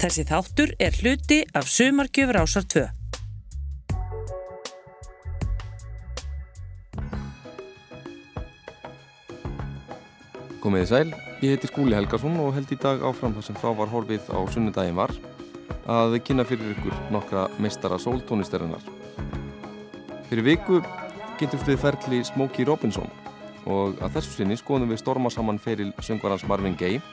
Þessi 0.00 0.22
þáttur 0.24 0.70
er 0.80 0.94
hluti 0.96 1.36
af 1.52 1.66
Sumarkjöfur 1.68 2.38
ásar 2.40 2.64
2. 2.72 2.86
Komiði 10.64 10.88
sæl, 10.88 11.12
ég 11.44 11.52
heiti 11.52 11.68
Skúli 11.68 11.92
Helgarsson 11.98 12.40
og 12.40 12.56
held 12.56 12.72
í 12.72 12.80
dag 12.80 13.04
áfram 13.04 13.36
þar 13.36 13.44
sem 13.50 13.60
frá 13.60 13.76
var 13.76 13.92
horfið 13.92 14.32
á 14.32 14.40
sunnudagin 14.48 14.96
var 14.96 15.12
að 15.84 16.16
kynna 16.24 16.48
fyrir 16.48 16.72
ykkur 16.78 16.96
nokkra 17.12 17.50
meistara 17.60 18.00
sóltónisterinnar. 18.00 18.80
Fyrir 20.32 20.48
viku 20.48 20.80
kynntumst 21.36 21.68
við 21.68 21.82
ferli 21.84 22.24
Smokey 22.24 22.64
Robinson 22.64 23.12
og 23.68 24.00
að 24.00 24.16
þessu 24.16 24.38
sinni 24.38 24.56
skoðum 24.56 24.96
við 24.96 25.04
storma 25.04 25.28
saman 25.28 25.60
feril 25.60 25.92
söngvarans 26.00 26.48
Marvin 26.48 26.80
Gaye 26.80 27.04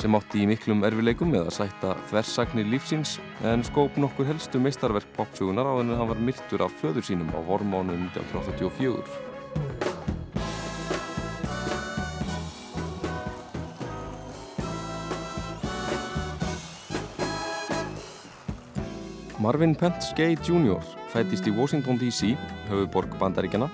sem 0.00 0.14
átti 0.16 0.42
í 0.42 0.46
miklum 0.50 0.84
erfileikum 0.86 1.30
með 1.32 1.48
að 1.48 1.56
sætta 1.58 1.96
þversagnir 2.10 2.70
lífsins 2.72 3.18
en 3.48 3.64
skóp 3.66 3.98
nokkur 4.00 4.28
helstu 4.30 4.60
meistarverk 4.62 5.10
popsugunar 5.16 5.68
á 5.68 5.72
þennig 5.78 5.94
að 5.96 6.00
hann 6.00 6.12
var 6.14 6.24
myrtur 6.30 6.64
af 6.66 6.78
föður 6.80 7.06
sínum 7.06 7.34
á 7.36 7.40
vormánu 7.44 7.98
1984. 8.08 9.30
Marvin 19.42 19.74
Pence 19.74 20.14
Gay 20.14 20.36
Jr. 20.46 20.78
fættist 21.10 21.48
í 21.50 21.54
Washington 21.56 21.98
D.C., 21.98 22.36
höfuborg 22.70 23.18
bandaríkjana, 23.18 23.66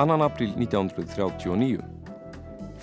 annan 0.00 0.24
april 0.24 0.56
1939. 0.56 1.93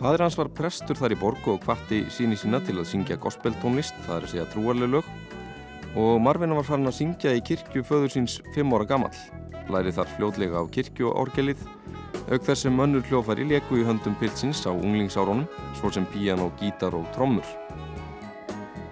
Fadur 0.02 0.24
hans 0.26 0.34
var 0.34 0.48
prestur 0.50 0.98
þar 0.98 1.14
í 1.14 1.18
borg 1.22 1.46
og 1.52 1.60
hvatti 1.62 2.00
síni 2.10 2.34
sína 2.34 2.58
til 2.66 2.80
að 2.82 2.88
syngja 2.90 3.20
gospeltónlist, 3.22 3.94
það 4.08 4.16
er 4.16 4.24
að 4.26 4.32
segja 4.32 4.46
trúarlega 4.50 4.96
lög, 4.96 5.10
og 5.94 6.16
Marvin 6.26 6.56
var 6.58 6.66
farin 6.66 6.90
að 6.90 6.96
syngja 6.98 7.34
í 7.38 7.44
kirkju 7.46 7.84
föður 7.86 8.10
síns 8.10 8.40
5 8.56 8.72
ára 8.74 8.88
gammal. 8.90 9.12
Læri 9.70 9.92
þar 9.94 10.10
fljóðlega 10.16 10.58
á 10.58 10.66
kirkjuorgelið, 10.74 11.62
auk 12.34 12.48
þess 12.48 12.66
sem 12.66 12.82
önnur 12.82 13.06
hljófari 13.12 13.46
leku 13.46 13.78
í 13.78 13.86
höndum 13.86 14.16
pilsins 14.18 14.64
á 14.66 14.74
unglingsárunum, 14.74 15.46
svo 15.78 15.92
sem 15.94 16.08
piano, 16.10 16.50
gítar 16.58 16.98
og 16.98 17.06
trommur. 17.14 17.46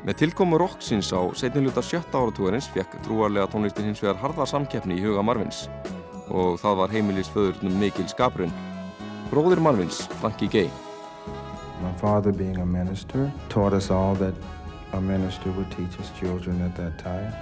Með 0.05 0.19
tilkomu 0.21 0.59
rocksins 0.61 1.09
á 1.09 1.25
setniluta 1.33 1.81
sjötta 1.81 2.21
áratúarins 2.21 2.69
fekk 2.75 2.99
trúarlega 3.07 3.49
tónlistin 3.49 3.89
hins 3.89 4.03
vegar 4.05 4.21
harða 4.21 4.45
samkeppni 4.45 4.99
í 4.99 5.03
huga 5.07 5.25
Marvins 5.25 5.65
og 6.29 6.61
það 6.61 6.77
var 6.83 6.93
heimilisföðurnum 6.93 7.81
Mikil 7.81 8.05
Skabrun. 8.13 8.53
Bróðir 9.33 9.61
Marvins, 9.65 10.03
Frankie 10.21 10.49
Gay. 10.53 10.69
My 11.81 11.93
father 11.93 12.31
being 12.31 12.57
a 12.57 12.65
minister 12.65 13.31
taught 13.49 13.73
us 13.73 13.89
all 13.89 14.15
that 14.15 14.33
a 14.93 15.01
minister 15.01 15.51
would 15.51 15.71
teach 15.71 15.93
his 15.95 16.09
children 16.19 16.61
at 16.61 16.75
that 16.75 16.99
time 16.99 17.33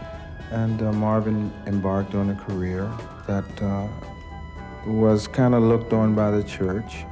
and 0.52 0.82
uh, 0.82 0.92
Marvin 0.94 1.52
embarked 1.66 2.16
on 2.16 2.30
a 2.30 2.36
career 2.36 2.90
that 3.28 3.62
uh, 3.62 3.88
was 4.86 5.28
kind 5.28 5.54
of 5.54 5.64
looked 5.64 5.92
on 5.92 6.16
by 6.16 6.32
the 6.32 6.44
church 6.44 7.06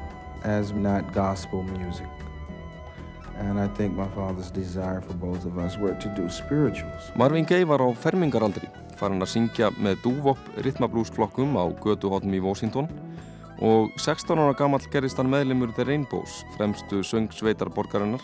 as 0.44 0.72
not 0.72 1.14
gospel 1.14 1.64
music. 1.64 2.08
and 3.38 3.60
I 3.60 3.68
think 3.68 3.94
my 3.96 4.08
father's 4.10 4.50
desire 4.50 5.02
for 5.02 5.14
both 5.14 5.46
of 5.46 5.58
us 5.58 5.78
were 5.78 5.94
to 5.94 6.10
do 6.16 6.30
spirituals. 6.30 7.12
Marvin 7.16 7.46
Gaye 7.46 7.66
var 7.68 7.80
á 7.80 7.92
fermingaraldri, 7.92 8.70
farin 8.96 9.20
að 9.20 9.32
syngja 9.34 9.72
með 9.76 10.00
dúvopp 10.06 10.40
ritmablúsflokkum 10.64 11.58
á 11.60 11.68
göduhotnum 11.84 12.38
í 12.38 12.40
Washington 12.40 12.88
og 13.64 13.94
16 14.00 14.40
ára 14.40 14.56
gammal 14.58 14.84
gerist 14.92 15.20
hann 15.22 15.30
meðlemur 15.32 15.72
The 15.76 15.86
Rainbows, 15.88 16.44
fremstu 16.58 17.04
söngsveitarborgarinnar, 17.06 18.24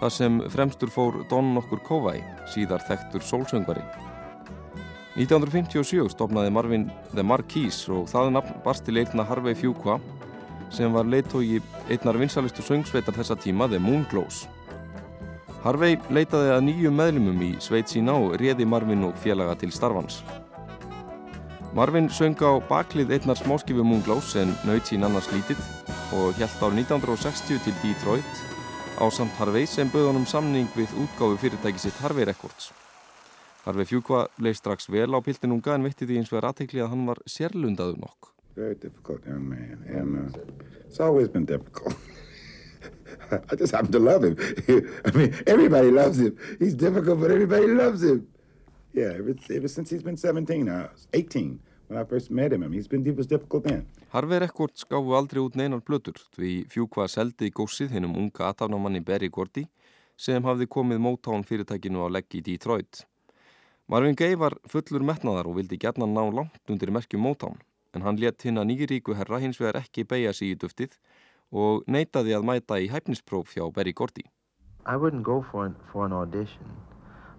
þar 0.00 0.12
sem 0.12 0.40
fremstur 0.50 0.90
fór 0.90 1.22
Don 1.30 1.52
nokkur 1.54 1.82
Kovai, 1.86 2.18
síðar 2.54 2.82
þekktur 2.88 3.22
sólsöngvari. 3.22 3.84
1957 5.14 6.10
stopnaði 6.10 6.50
Marvin 6.50 6.88
The 7.12 7.22
Marquis 7.22 7.84
og 7.92 8.08
það 8.10 8.32
nafn 8.34 8.58
barst 8.64 8.82
til 8.86 8.98
eitna 8.98 9.22
Harvey 9.28 9.54
Fuqua 9.54 10.00
sem 10.74 10.90
var 10.90 11.06
leittói 11.06 11.60
einnar 11.86 12.18
vinsalistu 12.18 12.64
söngsveitar 12.66 13.14
þessa 13.14 13.38
tíma, 13.38 13.68
The 13.70 13.78
Moonglows. 13.78 14.48
Harvey 15.62 16.00
leitaði 16.10 16.50
að 16.52 16.64
nýjum 16.66 16.98
meðlumum 16.98 17.44
í 17.46 17.52
sveit 17.62 17.88
sína 17.88 18.18
og 18.20 18.34
réði 18.42 18.66
Marvin 18.68 19.06
og 19.06 19.14
félaga 19.22 19.54
til 19.60 19.70
starfans. 19.72 20.24
Marvin 21.74 22.06
söng 22.06 22.38
á 22.38 22.62
baklið 22.70 23.10
einnar 23.16 23.34
smáskifu 23.34 23.82
Moonglows 23.82 24.36
en 24.38 24.52
naut 24.62 24.86
sín 24.86 25.02
annars 25.02 25.26
lítið 25.32 25.58
og 26.14 26.36
hjælt 26.38 26.60
ár 26.62 26.70
1960 26.70 27.58
til 27.64 27.74
Detroit 27.82 28.34
á 29.02 29.10
samt 29.10 29.34
Harvey 29.40 29.66
sem 29.66 29.90
bauð 29.90 30.12
honum 30.12 30.26
samning 30.26 30.68
við 30.78 30.94
útgáfu 31.02 31.34
fyrirtæki 31.42 31.82
sitt 31.82 31.98
Harvey 31.98 32.28
Records. 32.30 32.70
Harvey 33.66 33.90
Fjúkva 33.90 34.28
leið 34.38 34.60
strax 34.60 34.86
vel 34.86 35.10
á 35.10 35.18
piltinunga 35.18 35.74
en 35.74 35.82
veitti 35.82 36.06
því 36.06 36.20
eins 36.20 36.30
er 36.30 36.46
aðteikli 36.46 36.84
að 36.84 36.92
hann 36.92 37.08
var 37.10 37.18
sérlundaður 37.26 37.98
nokk. 38.04 38.30
Very 38.54 38.78
difficult 38.78 39.26
young 39.26 39.42
man. 39.42 39.82
And 39.90 40.30
uh, 40.30 40.86
it's 40.86 41.00
always 41.00 41.26
been 41.26 41.44
difficult. 41.44 41.96
I 43.50 43.56
just 43.56 43.74
happen 43.74 43.90
to 43.90 43.98
love 43.98 44.22
him. 44.22 44.38
I 45.04 45.10
mean, 45.10 45.34
everybody 45.44 45.90
loves 45.90 46.20
him. 46.20 46.38
He's 46.60 46.74
difficult, 46.74 47.18
but 47.18 47.32
everybody 47.32 47.66
loves 47.66 48.04
him. 48.04 48.28
Yeah, 48.94 49.18
ever, 49.18 49.34
ever 49.50 49.68
since 49.68 49.90
he's 49.90 50.04
been 50.04 50.16
17, 50.16 50.68
I 50.68 50.82
was 50.82 51.08
18 51.12 51.58
when 51.88 51.98
I 51.98 52.04
first 52.04 52.30
met 52.30 52.52
him. 52.52 52.72
He's 52.72 52.86
been, 52.86 53.04
he 53.04 53.10
was 53.10 53.26
difficult 53.26 53.64
then. 53.64 53.86
Harvey 54.12 54.38
Records 54.38 54.84
gáfu 54.84 55.16
aldrei 55.18 55.42
út 55.42 55.56
neinar 55.58 55.82
blötur 55.82 56.20
því 56.36 56.52
fjúkvað 56.70 57.10
seldi 57.10 57.50
í 57.50 57.54
gósið 57.58 57.90
hennum 57.96 58.14
unga 58.14 58.52
aðtafnamanni 58.52 59.02
Berry 59.02 59.32
Gordy 59.34 59.64
sem 60.16 60.46
hafði 60.46 60.70
komið 60.70 61.02
Motown 61.02 61.42
fyrirtækinu 61.42 62.06
á 62.06 62.08
legg 62.14 62.38
í 62.38 62.44
Detroit. 62.46 63.02
Marvin 63.90 64.14
Gaye 64.14 64.38
var 64.38 64.54
fullur 64.70 65.02
metnaðar 65.02 65.50
og 65.50 65.58
vildi 65.58 65.80
gerna 65.82 66.06
ná 66.06 66.22
langt 66.30 66.70
undir 66.70 66.94
merkjum 66.94 67.26
Motown 67.26 67.58
en 67.94 68.06
hann 68.06 68.22
let 68.22 68.46
hinn 68.46 68.62
að 68.62 68.70
nýjuríku 68.70 69.18
herra 69.18 69.42
hins 69.42 69.58
vegar 69.58 69.82
ekki 69.82 70.06
beigja 70.06 70.32
sig 70.32 70.54
í 70.54 70.60
duftið 70.62 70.94
og 71.50 71.82
neytaði 71.90 72.38
að 72.38 72.46
mæta 72.46 72.78
í 72.78 72.90
hæfnispróf 72.94 73.58
hjá 73.58 73.66
Berry 73.74 73.92
Gordy. 73.92 74.22
I 74.86 74.94
wouldn't 74.94 75.26
go 75.26 75.42
for 75.50 75.66
an, 75.66 75.74
for 75.90 76.06
an 76.06 76.12
audition. 76.12 76.62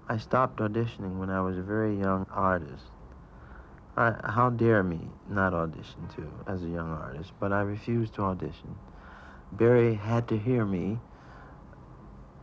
I 0.08 0.18
stopped 0.18 0.60
auditioning 0.60 1.18
when 1.18 1.30
I 1.32 1.42
was 1.42 1.58
a 1.58 1.64
very 1.64 1.98
young 1.98 2.28
artist. 2.32 2.84
I, 3.98 4.14
how 4.24 4.50
dare 4.50 4.84
me 4.84 5.00
not 5.30 5.54
audition 5.54 6.08
too 6.16 6.30
as 6.48 6.62
a 6.62 6.68
young 6.68 6.92
artist, 6.92 7.32
but 7.40 7.52
I 7.52 7.62
refused 7.62 8.14
to 8.16 8.22
audition. 8.24 8.76
Barry 9.54 9.96
had 9.96 10.28
to 10.28 10.38
hear 10.38 10.66
me 10.66 11.00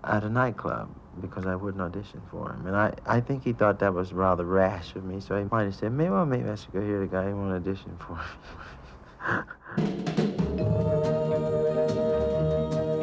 at 0.03 0.25
a 0.25 0.29
nightclub 0.29 0.89
because 1.21 1.47
I 1.47 1.55
wouldn't 1.55 1.83
audition 1.83 2.23
for 2.31 2.51
him. 2.51 2.67
And 2.67 2.75
I, 2.75 2.95
I 3.07 3.21
think 3.21 3.45
he 3.45 3.53
thought 3.53 3.79
that 3.81 3.95
was 3.95 4.13
rather 4.13 4.45
rash 4.45 4.97
of 4.97 5.05
me, 5.05 5.21
so 5.21 5.37
he 5.39 5.45
might 5.51 5.65
have 5.65 5.75
said, 5.75 5.93
maybe, 5.93 6.11
well, 6.11 6.27
maybe 6.27 6.49
I 6.49 6.55
should 6.57 6.73
go 6.73 6.81
hear 6.81 6.99
the 7.01 7.07
guy 7.07 7.29
who 7.31 7.37
won't 7.37 7.55
audition 7.55 7.97
for 7.99 8.15
me. 8.15 8.23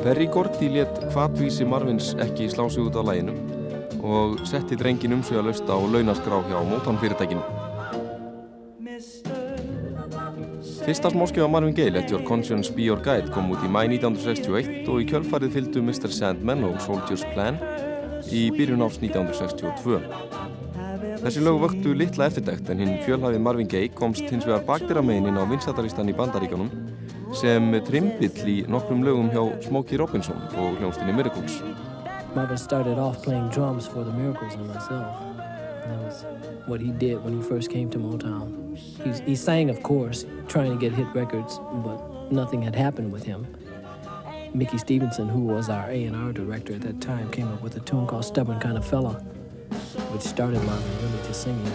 Perry 0.03 0.25
Gordy 0.25 0.69
let 0.69 1.13
hvatvísi 1.13 1.65
Marvins 1.67 2.15
ekki 2.15 2.49
slá 2.49 2.69
sig 2.69 2.83
út 2.83 2.95
á 2.95 3.03
læginu 3.03 3.58
og 4.03 4.39
setti 4.47 4.77
drengin 4.79 5.13
um 5.17 5.23
sig 5.23 5.37
að 5.37 5.49
lausta 5.49 5.75
á 5.75 5.79
launaskrá 5.79 6.39
hjá 6.47 6.59
Motown 6.69 6.99
fyrirtækinu. 7.01 7.43
Fyrsta 10.85 11.11
smáskjöfa 11.11 11.47
Marvin 11.51 11.75
Gaye, 11.75 11.91
Let 11.91 12.11
Your 12.11 12.23
Conscience 12.25 12.73
Be 12.73 12.87
Your 12.87 13.01
Guide, 13.03 13.29
kom 13.33 13.51
út 13.53 13.61
í 13.61 13.69
mæ 13.69 13.83
1961 13.91 14.87
og 14.89 15.03
í 15.03 15.07
kjölfarið 15.11 15.53
fylgdu 15.53 15.83
Mr. 15.85 16.09
Sandman 16.09 16.63
og 16.65 16.79
Soldier's 16.81 17.25
Plan 17.33 17.59
í 18.33 18.47
byrjun 18.55 18.81
árs 18.85 18.97
1962. 19.01 19.99
Þessi 21.19 21.43
lög 21.43 21.59
vöktu 21.65 21.93
litla 21.99 22.29
eftirdækt 22.29 22.71
en 22.71 22.81
hinn 22.83 22.95
fjölhæði 23.03 23.43
Marvin 23.43 23.69
Gaye 23.69 23.91
komst 23.91 24.23
hins 24.31 24.47
vegar 24.47 24.63
baktir 24.67 24.97
að 24.99 25.09
meginin 25.09 25.37
á 25.37 25.43
vinsataristan 25.51 26.09
í 26.09 26.15
bandaríkanum 26.15 26.71
sem 27.35 27.69
trimbill 27.85 28.49
í 28.49 28.57
nokkrum 28.71 29.03
lögum 29.05 29.29
hjá 29.33 29.43
Smokey 29.67 29.99
Robinson 29.99 30.39
og 30.55 30.79
hljómsdynni 30.79 31.17
Miracles. 31.19 31.59
Marvin 32.35 32.57
started 32.57 32.97
off 32.97 33.23
playing 33.23 33.49
drums 33.49 33.87
for 33.87 34.03
the 34.03 34.11
Miracles 34.11 34.53
and 34.53 34.67
myself. 34.67 35.37
That 35.37 35.97
was 35.99 36.25
what 36.67 36.79
he 36.79 36.91
did 36.91 37.23
when 37.23 37.35
he 37.35 37.47
first 37.47 37.71
came 37.71 37.89
to 37.89 37.97
Motown. 37.97 38.77
He's, 39.03 39.19
he 39.19 39.35
sang, 39.35 39.69
of 39.69 39.81
course, 39.81 40.25
trying 40.47 40.71
to 40.71 40.77
get 40.77 40.93
hit 40.93 41.07
records, 41.15 41.59
but 41.83 42.31
nothing 42.31 42.61
had 42.61 42.75
happened 42.75 43.11
with 43.11 43.23
him. 43.23 43.47
Mickey 44.53 44.77
Stevenson, 44.77 45.27
who 45.27 45.41
was 45.41 45.69
our 45.69 45.89
A&R 45.89 46.31
director 46.31 46.73
at 46.73 46.81
that 46.81 47.01
time, 47.01 47.29
came 47.31 47.47
up 47.47 47.61
with 47.61 47.75
a 47.77 47.79
tune 47.79 48.05
called 48.05 48.25
Stubborn 48.25 48.59
Kind 48.59 48.77
of 48.77 48.85
Fella, 48.85 49.13
which 50.11 50.21
started 50.21 50.61
Marvin 50.63 51.11
really 51.11 51.27
to 51.27 51.33
singing. 51.33 51.71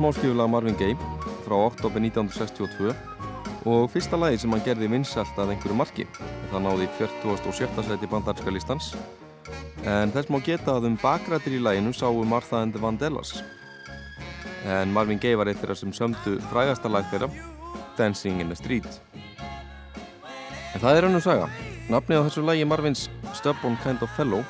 Smáskjöfulega 0.00 0.48
Marvin 0.48 0.76
Gaye 0.80 0.96
frá 1.44 1.58
oktober 1.60 2.00
1962 2.00 2.94
og 3.68 3.90
fyrsta 3.92 4.16
lagi 4.16 4.38
sem 4.40 4.52
hann 4.54 4.62
gerði 4.64 4.86
vinsalt 4.88 5.36
að 5.36 5.50
einhverju 5.52 5.74
marki. 5.76 6.06
Það 6.48 6.62
náði 6.64 6.86
47. 6.96 7.82
seti 7.84 8.08
bandarska 8.08 8.54
listans 8.54 8.94
en 9.84 10.08
þess 10.14 10.30
má 10.32 10.38
geta 10.46 10.78
að 10.78 10.86
um 10.88 10.96
bakrættir 11.02 11.58
í 11.58 11.60
læginu 11.60 11.92
sáu 11.92 12.22
Martha 12.24 12.62
and 12.64 12.72
the 12.72 12.80
Vandellas 12.80 13.42
en 14.64 14.94
Marvin 14.96 15.20
Gaye 15.20 15.36
var 15.36 15.50
eitt 15.52 15.60
þeirra 15.60 15.76
sem 15.76 15.92
sömdu 15.92 16.38
frægasta 16.48 16.88
lag 16.88 17.04
þeirra 17.12 17.28
Dancing 17.98 18.40
in 18.40 18.48
the 18.48 18.56
Street 18.56 18.88
en 20.72 20.80
það 20.80 20.94
er 20.94 21.08
önnum 21.10 21.24
saga 21.24 21.50
nafnið 21.92 22.24
á 22.24 22.26
þessu 22.30 22.46
lagi 22.46 22.64
Marvins 22.64 23.10
Stubborn 23.36 23.76
Kind 23.84 24.00
of 24.00 24.16
Fellow 24.16 24.40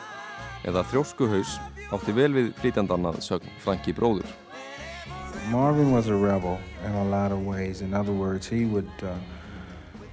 eða 0.63 0.87
Þjóskuhaus 0.95 1.59
átti 1.91 2.15
vel 2.15 2.31
við 2.39 2.55
flítjandannað 2.63 3.19
sögn 3.27 3.59
Franki 3.67 3.97
bróður 3.99 4.31
Marvin 5.49 5.93
was 5.93 6.09
a 6.09 6.15
rebel 6.15 6.59
in 6.85 6.93
a 6.93 7.05
lot 7.05 7.33
of 7.33 7.47
ways 7.47 7.81
in 7.81 7.95
other 7.95 8.13
words 8.13 8.47
he 8.47 8.65
would 8.65 8.91
uh, 9.03 9.15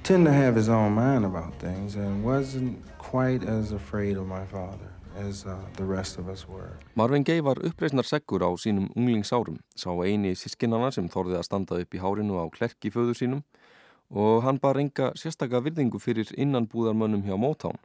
tend 0.04 0.26
to 0.26 0.32
have 0.32 0.56
his 0.56 0.70
own 0.70 0.94
mind 0.94 1.26
about 1.26 1.54
things 1.60 1.96
and 1.96 2.24
wasn't 2.24 2.78
quite 2.98 3.44
as 3.44 3.72
afraid 3.72 4.18
of 4.18 4.26
my 4.26 4.46
father 4.46 4.90
as 5.18 5.46
uh, 5.46 5.56
the 5.76 5.84
rest 5.84 6.18
of 6.18 6.30
us 6.30 6.48
were. 6.48 6.78
Marvin 6.96 7.24
Gaye 7.24 7.42
var 7.42 7.56
uppreysnar 7.56 8.06
seggur 8.06 8.42
á 8.42 8.50
sínum 8.58 8.88
unglingsárum, 8.96 9.60
sá 9.76 9.90
eini 10.06 10.36
sískinana 10.36 10.92
sem 10.94 11.10
þorði 11.10 11.40
að 11.40 11.48
standa 11.50 11.82
upp 11.82 11.94
í 11.94 12.02
hárinu 12.02 12.38
á 12.38 12.46
klerki 12.54 12.94
föður 12.94 13.18
sínum 13.18 13.44
og 14.10 14.44
hann 14.46 14.62
bar 14.64 14.80
enga 14.80 15.12
sérstakka 15.20 15.60
virðingu 15.66 16.00
fyrir 16.00 16.32
innanbúðarmönnum 16.38 17.26
hjá 17.28 17.36
Motown. 17.36 17.78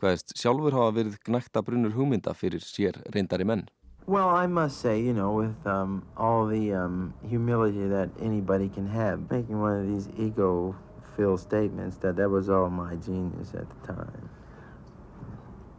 Hvaðist 0.00 0.34
sjálfur 0.38 0.74
hafa 0.74 0.96
verið 0.96 1.18
gnækta 1.26 1.62
brunnur 1.62 1.92
hugmynda 1.94 2.34
fyrir 2.34 2.64
sér 2.64 2.96
reyndari 3.12 3.44
menn. 3.44 3.66
Well, 4.06 4.28
I 4.28 4.46
must 4.48 4.80
say, 4.80 5.00
you 5.00 5.12
know, 5.12 5.32
with 5.32 5.64
um, 5.64 6.04
all 6.16 6.46
the 6.46 6.74
um, 6.74 7.14
humility 7.28 7.86
that 7.86 8.10
anybody 8.20 8.68
can 8.68 8.88
have, 8.88 9.30
making 9.30 9.60
one 9.60 9.78
of 9.78 9.86
these 9.86 10.08
ego-filled 10.18 11.38
statements 11.38 11.98
that 11.98 12.16
that 12.16 12.28
was 12.28 12.50
all 12.50 12.68
my 12.68 12.96
genius 12.96 13.54
at 13.54 13.66
the 13.70 13.92
time. 13.92 14.30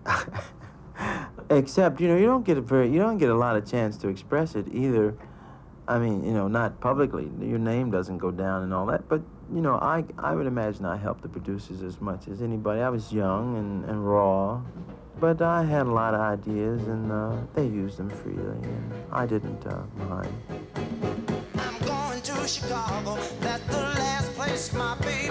Except, 1.49 1.99
you 1.99 2.07
know, 2.07 2.15
you 2.15 2.25
don't 2.25 2.45
get 2.45 2.57
a 2.57 2.61
very, 2.61 2.89
you 2.89 2.99
don't 2.99 3.17
get 3.17 3.29
a 3.29 3.35
lot 3.35 3.57
of 3.57 3.69
chance 3.69 3.97
to 3.97 4.07
express 4.07 4.55
it 4.55 4.67
either. 4.71 5.17
I 5.85 5.99
mean, 5.99 6.23
you 6.23 6.31
know, 6.31 6.47
not 6.47 6.79
publicly. 6.79 7.29
Your 7.41 7.59
name 7.59 7.91
doesn't 7.91 8.19
go 8.19 8.31
down 8.31 8.63
and 8.63 8.73
all 8.73 8.85
that. 8.85 9.09
But 9.09 9.21
you 9.53 9.59
know, 9.59 9.75
I 9.75 10.05
I 10.17 10.33
would 10.33 10.47
imagine 10.47 10.85
I 10.85 10.95
helped 10.95 11.23
the 11.23 11.29
producers 11.29 11.81
as 11.81 11.99
much 11.99 12.29
as 12.29 12.41
anybody. 12.41 12.79
I 12.79 12.87
was 12.87 13.11
young 13.11 13.57
and, 13.57 13.83
and 13.83 14.07
raw, 14.07 14.61
but 15.19 15.41
I 15.41 15.63
had 15.63 15.85
a 15.87 15.91
lot 15.91 16.13
of 16.13 16.19
ideas 16.19 16.87
and 16.87 17.11
uh, 17.11 17.35
they 17.55 17.65
used 17.65 17.97
them 17.97 18.09
freely, 18.09 18.41
and 18.41 18.93
I 19.11 19.25
didn't 19.25 19.65
uh, 19.65 19.81
mind. 20.09 20.33
I'm 21.55 21.79
going 21.85 22.21
to 22.21 22.47
Chicago. 22.47 23.15
That's 23.39 23.65
the 23.67 23.81
last 23.81 24.33
place 24.33 24.73
my 24.73 24.95
baby. 24.99 25.23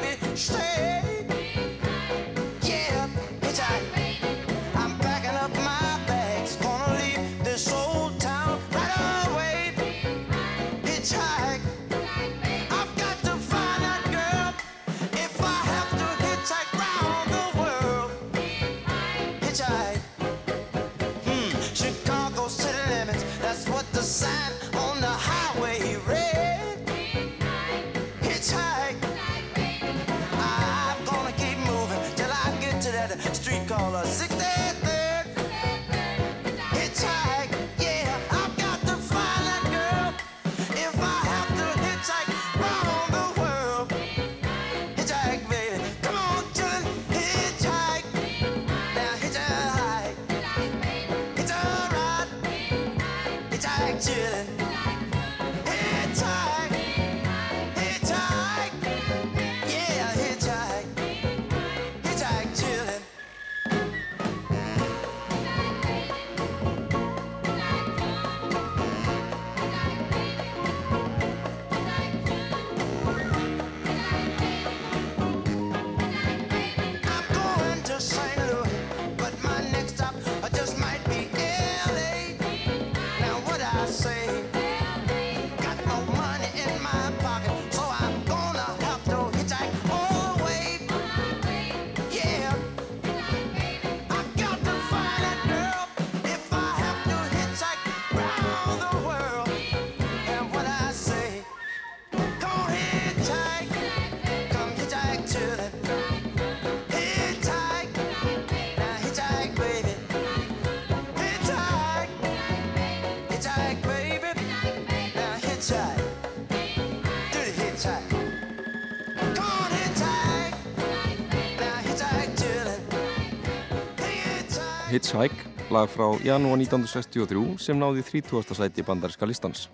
Hitchhike, 125.12 125.44
lag 125.68 125.90
frá 125.92 126.06
janúar 126.24 126.56
1963 126.56 127.58
sem 127.60 127.76
náði 127.76 128.00
30. 128.00 128.54
sæti 128.56 128.80
bandaríska 128.80 129.26
listans. 129.28 129.66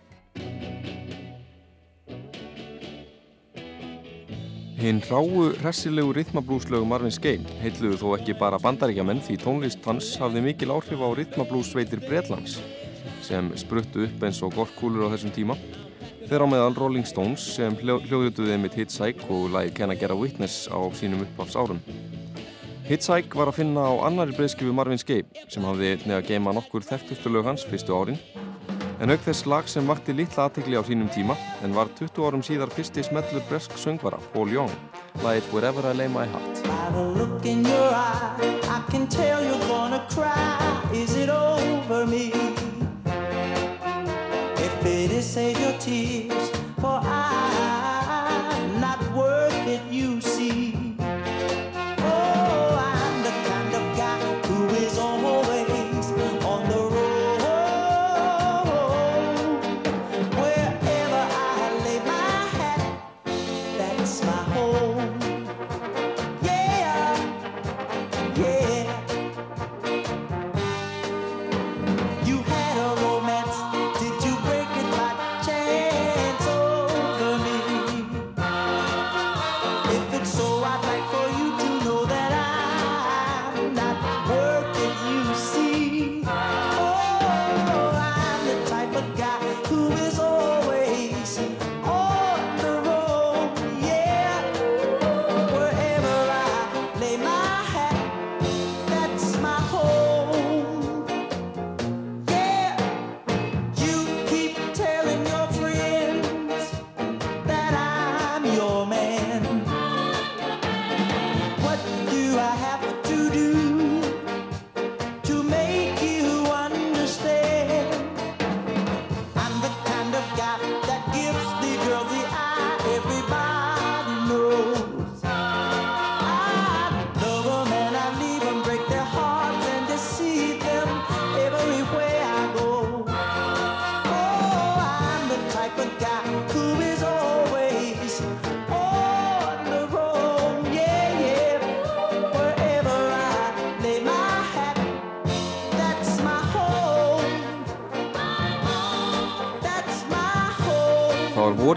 Hinn 4.79 4.99
ráu, 5.07 5.53
hressilegu 5.61 6.11
rithmablúslögu 6.17 6.87
Marvin 6.91 7.15
Gaye 7.23 7.61
heitluðu 7.63 8.01
þó 8.03 8.09
ekki 8.17 8.35
bara 8.41 8.59
bandaríkjamenn 8.59 9.23
því 9.23 9.39
tónlist 9.45 9.87
hans 9.87 10.11
hafði 10.19 10.43
mikil 10.43 10.75
áhrif 10.75 11.07
á 11.07 11.09
rithmablúsveitir 11.15 12.03
Breitlands 12.09 12.59
sem 13.23 13.55
spruttu 13.55 14.09
upp 14.09 14.27
eins 14.27 14.43
og 14.43 14.59
gorkúlur 14.59 15.07
á 15.07 15.15
þessum 15.15 15.35
tíma 15.39 15.59
þeirra 16.27 16.51
meðal 16.51 16.75
Rolling 16.75 17.07
Stones 17.07 17.47
sem 17.55 17.79
hljóðutuði 17.79 18.59
mitt 18.59 18.75
Hitchhike 18.75 19.31
og 19.31 19.53
lagi 19.55 19.75
Can 19.79 19.95
I 19.95 19.99
Get 20.03 20.11
a 20.11 20.19
Witness 20.19 20.67
á 20.67 20.83
sínum 20.99 21.23
uppáfs 21.27 21.55
árum. 21.55 21.79
Hitchhike 22.89 23.37
var 23.37 23.51
að 23.51 23.59
finna 23.59 23.83
á 23.85 23.93
annari 24.07 24.33
breyðskifu 24.33 24.71
Marvin 24.73 25.01
Gaye 25.05 25.45
sem 25.53 25.65
hafði 25.69 25.91
nefn 25.99 26.15
að 26.17 26.29
geima 26.31 26.55
nokkur 26.57 26.87
þekktustu 26.89 27.29
lög 27.29 27.45
hans 27.45 27.67
fyrstu 27.69 27.93
árin. 27.93 28.17
En 28.97 29.13
auk 29.13 29.21
þess 29.27 29.45
lag 29.45 29.69
sem 29.69 29.85
vakti 29.85 30.15
litla 30.17 30.47
aðtikli 30.49 30.81
á 30.81 30.83
sínum 30.89 31.11
tíma 31.13 31.37
en 31.61 31.77
var 31.77 31.93
20 31.99 32.25
árum 32.25 32.45
síðar 32.47 32.73
fyrsti 32.73 33.05
smellur 33.05 33.45
bresk 33.51 33.77
söngvara 33.77 34.17
Paul 34.33 34.49
Young 34.57 34.73
lagið 35.21 35.53
Wherever 35.53 35.85
I 35.85 35.93
Lay 36.01 36.09
My 36.09 36.25
Hat 36.33 36.65
By 36.65 36.89
the 36.97 37.05
look 37.21 37.45
in 37.45 37.61
your 37.69 37.93
eye 37.93 38.57
I 38.73 38.81
can 38.91 39.05
tell 39.07 39.45
you're 39.45 39.69
gonna 39.69 40.01
cry. 40.09 40.57
Is 40.97 41.15
it 41.15 41.29
over 41.29 42.07
me? 42.07 42.33
If 44.65 44.87
it 44.87 45.13
is 45.13 45.29
save 45.29 45.61
your 45.61 45.77
tears 45.77 46.53
For 46.81 47.01
I'm 47.05 47.18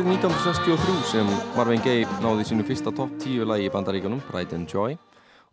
voru 0.01 0.13
1963 0.13 1.11
sem 1.11 1.27
Marvin 1.53 1.81
Gaye 1.83 2.07
náði 2.23 2.45
sínu 2.47 2.63
fyrsta 2.65 2.89
topp 2.95 3.11
10 3.21 3.45
lagi 3.45 3.67
í 3.67 3.71
bandaríkanum, 3.73 4.21
Pride 4.25 4.55
and 4.57 4.69
Joy, 4.71 4.95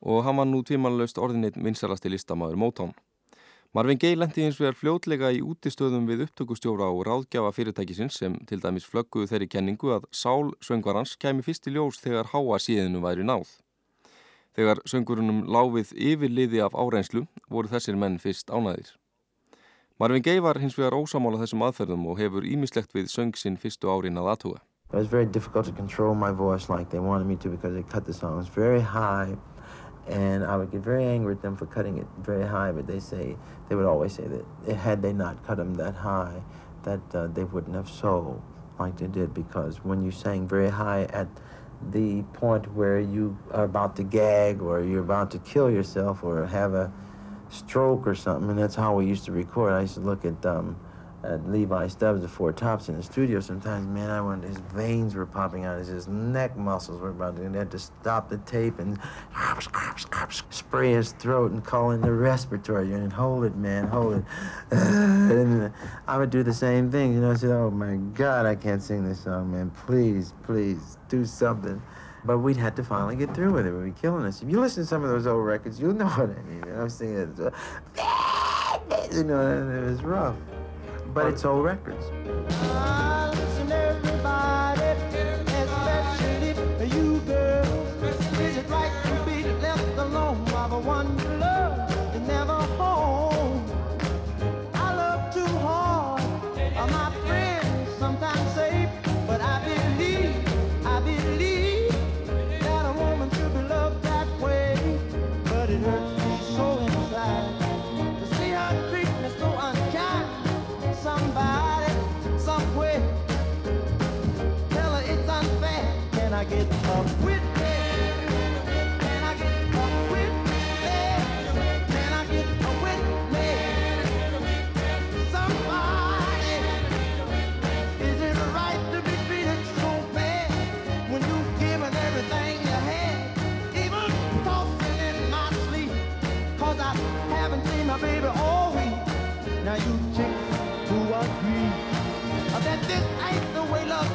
og 0.00 0.22
hann 0.24 0.38
var 0.40 0.46
nú 0.48 0.62
tvimanlaust 0.64 1.18
orðinleitt 1.20 1.58
vinsalasti 1.60 2.08
listamæður 2.08 2.56
Motown. 2.62 2.94
Marvin 3.76 4.00
Gaye 4.00 4.16
lendi 4.16 4.46
hins 4.46 4.56
vegar 4.60 4.78
fljótlega 4.78 5.34
í 5.36 5.42
útistöðum 5.44 6.06
við 6.08 6.22
upptökustjóra 6.24 6.88
og 6.88 7.02
ráðgjafa 7.10 7.50
fyrirtækisins 7.58 8.16
sem 8.22 8.38
til 8.48 8.62
dæmis 8.62 8.88
flögguðu 8.88 9.28
þeirri 9.34 9.50
kenningu 9.52 9.92
að 9.98 10.06
Sál 10.16 10.54
söngvarans 10.64 11.18
kemi 11.20 11.44
fyrst 11.44 11.68
í 11.68 11.74
ljós 11.74 12.00
þegar 12.00 12.30
háa 12.32 12.62
síðinu 12.62 13.02
væri 13.04 13.28
náð. 13.28 13.50
Þegar 14.56 14.80
söngurunum 14.88 15.44
láfið 15.44 15.92
yfirliði 15.92 16.64
af 16.64 16.78
áreinslu 16.78 17.26
voru 17.50 17.68
þessir 17.74 18.00
menn 18.00 18.16
fyrst 18.22 18.48
ánæðir. 18.48 18.94
Marvin 20.00 20.22
Gaye 20.22 20.40
var 20.40 20.60
hins 20.62 20.76
vegar 20.78 20.94
ósamála 20.94 21.40
þessum 21.40 21.62
aðferðum 21.66 22.04
og 22.06 22.20
hefur 22.20 22.44
ímislegt 22.46 22.92
við 22.94 23.08
söng 23.10 23.32
sinn 23.34 23.56
fyrstu 23.58 23.88
árin 23.90 24.20
að 24.20 24.28
aðtuga. 24.30 24.60
It 24.92 24.94
was 24.94 25.08
very 25.10 25.26
difficult 25.26 25.66
to 25.66 25.72
control 25.72 26.14
my 26.14 26.30
voice 26.30 26.68
like 26.68 26.90
they 26.90 27.00
wanted 27.00 27.26
me 27.26 27.34
to 27.42 27.48
because 27.48 27.74
they 27.74 27.82
cut 27.82 28.04
the 28.04 28.12
songs 28.14 28.46
very 28.46 28.80
high 28.80 29.34
and 30.06 30.44
I 30.44 30.56
would 30.56 30.70
get 30.70 30.82
very 30.82 31.04
angry 31.04 31.34
at 31.34 31.42
them 31.42 31.56
for 31.56 31.66
cutting 31.66 31.98
it 31.98 32.06
very 32.22 32.46
high 32.46 32.70
but 32.70 32.86
they 32.86 33.00
say 33.00 33.36
they 33.68 33.74
would 33.74 33.86
always 33.86 34.12
say 34.12 34.22
that 34.28 34.76
had 34.76 35.02
they 35.02 35.12
not 35.12 35.42
cut 35.44 35.56
them 35.56 35.74
that 35.74 35.96
high 35.96 36.44
that 36.84 37.02
uh, 37.12 37.26
they 37.26 37.42
wouldn't 37.42 37.74
have 37.74 37.90
sold 37.90 38.40
like 38.78 38.96
they 38.98 39.08
did 39.08 39.34
because 39.34 39.82
when 39.84 40.04
you 40.04 40.12
sang 40.12 40.46
very 40.46 40.70
high 40.70 41.06
at 41.12 41.26
the 41.90 42.22
point 42.34 42.72
where 42.72 43.00
you 43.00 43.36
are 43.50 43.64
about 43.64 43.96
to 43.96 44.04
gag 44.04 44.62
or 44.62 44.80
you're 44.80 45.02
about 45.02 45.32
to 45.32 45.38
kill 45.40 45.68
yourself 45.68 46.22
or 46.22 46.46
have 46.46 46.74
a 46.74 46.92
stroke 47.50 48.06
or 48.06 48.14
something, 48.14 48.50
and 48.50 48.58
that's 48.58 48.74
how 48.74 48.94
we 48.94 49.06
used 49.06 49.24
to 49.26 49.32
record. 49.32 49.72
I 49.72 49.82
used 49.82 49.94
to 49.94 50.00
look 50.00 50.24
at 50.24 50.44
um, 50.44 50.76
at 51.24 51.50
Levi 51.50 51.88
Stubbs, 51.88 52.22
the 52.22 52.28
Four 52.28 52.52
Tops, 52.52 52.88
in 52.88 52.96
the 52.96 53.02
studio. 53.02 53.40
Sometimes, 53.40 53.86
man, 53.86 54.08
I 54.08 54.20
went, 54.20 54.44
his 54.44 54.58
veins 54.58 55.14
were 55.14 55.26
popping 55.26 55.64
out, 55.64 55.78
his 55.78 56.06
neck 56.06 56.56
muscles 56.56 57.00
were 57.00 57.10
about 57.10 57.36
to. 57.36 57.48
They 57.48 57.58
had 57.58 57.70
to 57.72 57.78
stop 57.78 58.28
the 58.28 58.38
tape 58.38 58.78
and 58.78 58.98
spray 60.50 60.92
his 60.92 61.12
throat 61.12 61.50
and 61.50 61.64
call 61.64 61.90
in 61.90 62.00
the 62.00 62.12
respiratory 62.12 62.88
unit. 62.88 63.12
Hold 63.12 63.44
it, 63.44 63.56
man, 63.56 63.88
hold 63.88 64.14
it. 64.14 64.24
and 64.70 65.72
I 66.06 66.18
would 66.18 66.30
do 66.30 66.42
the 66.42 66.54
same 66.54 66.90
thing. 66.90 67.14
You 67.14 67.20
know, 67.20 67.32
I 67.32 67.34
said, 67.34 67.50
"Oh 67.50 67.70
my 67.70 67.96
God, 68.14 68.46
I 68.46 68.54
can't 68.54 68.82
sing 68.82 69.04
this 69.04 69.20
song, 69.24 69.52
man. 69.52 69.70
Please, 69.86 70.34
please, 70.44 70.98
do 71.08 71.24
something." 71.24 71.82
But 72.24 72.38
we'd 72.38 72.56
had 72.56 72.76
to 72.76 72.84
finally 72.84 73.16
get 73.16 73.34
through 73.34 73.52
with 73.52 73.66
it. 73.66 73.72
We'd 73.72 73.94
be 73.94 74.00
killing 74.00 74.24
us. 74.24 74.42
If 74.42 74.50
you 74.50 74.60
listen 74.60 74.82
to 74.82 74.88
some 74.88 75.04
of 75.04 75.10
those 75.10 75.26
old 75.26 75.44
records, 75.44 75.80
you'll 75.80 75.94
know 75.94 76.06
what 76.08 76.30
I 76.30 76.42
mean. 76.42 76.64
I'm 76.64 76.88
singing, 76.88 77.34
uh, 77.38 78.78
you 79.12 79.24
know, 79.24 79.80
it 79.86 79.90
was 79.90 80.02
rough. 80.02 80.36
But 81.14 81.26
it's 81.28 81.44
old 81.44 81.64
records. 81.64 82.04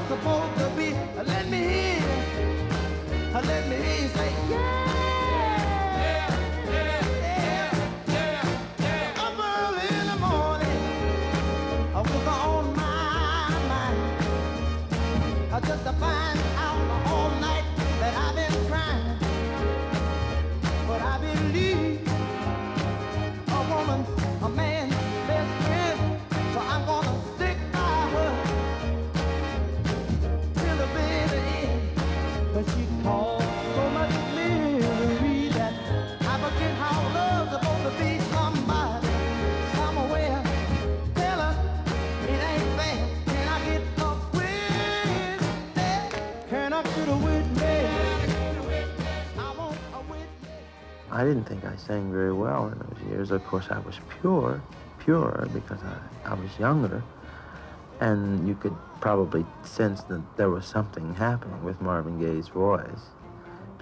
Supposed 0.08 0.58
to 0.60 0.70
be. 0.78 0.94
Let 1.26 1.50
me 1.50 1.60
hear. 1.60 2.04
Let 3.34 3.68
me 3.70 3.76
hear 3.76 4.02
you 4.04 4.10
say, 4.10 4.34
yeah. 4.50 5.03
I 51.14 51.24
didn't 51.24 51.44
think 51.44 51.64
I 51.64 51.76
sang 51.76 52.12
very 52.12 52.34
well 52.34 52.70
in 52.70 52.80
those 52.80 53.08
years. 53.08 53.30
Of 53.30 53.46
course, 53.46 53.68
I 53.70 53.78
was 53.78 54.00
pure, 54.20 54.60
pure 54.98 55.48
because 55.54 55.78
I, 55.84 56.32
I 56.32 56.34
was 56.34 56.50
younger. 56.58 57.04
And 58.00 58.48
you 58.48 58.56
could 58.56 58.76
probably 59.00 59.46
sense 59.64 60.02
that 60.04 60.24
there 60.38 60.50
was 60.50 60.66
something 60.66 61.14
happening 61.14 61.64
with 61.64 61.80
Marvin 61.82 62.20
Gaye's 62.20 62.48
voice 62.48 63.12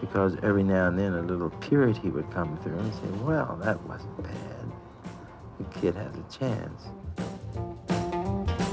because 0.01 0.35
every 0.43 0.63
now 0.63 0.89
and 0.89 0.99
then 0.99 1.13
a 1.13 1.21
little 1.21 1.51
purity 1.61 2.09
would 2.09 2.29
come 2.31 2.57
through 2.57 2.77
and 2.77 2.93
say, 2.95 3.23
well, 3.23 3.57
that 3.63 3.81
wasn't 3.83 4.23
bad. 4.23 4.65
The 5.57 5.79
kid 5.79 5.95
has 5.95 6.13
a 6.13 6.37
chance. 6.37 6.83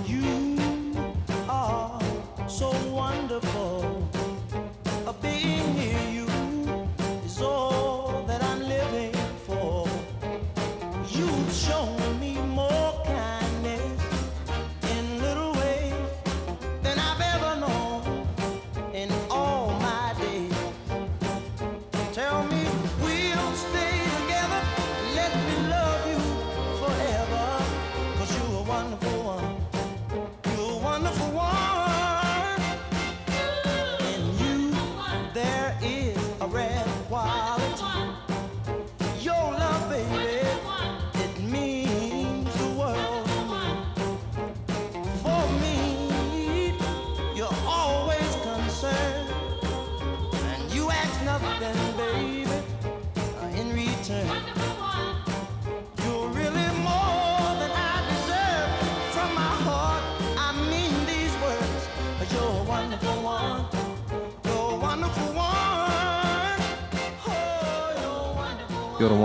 You 0.04 0.58
are 1.48 2.00
so 2.48 2.87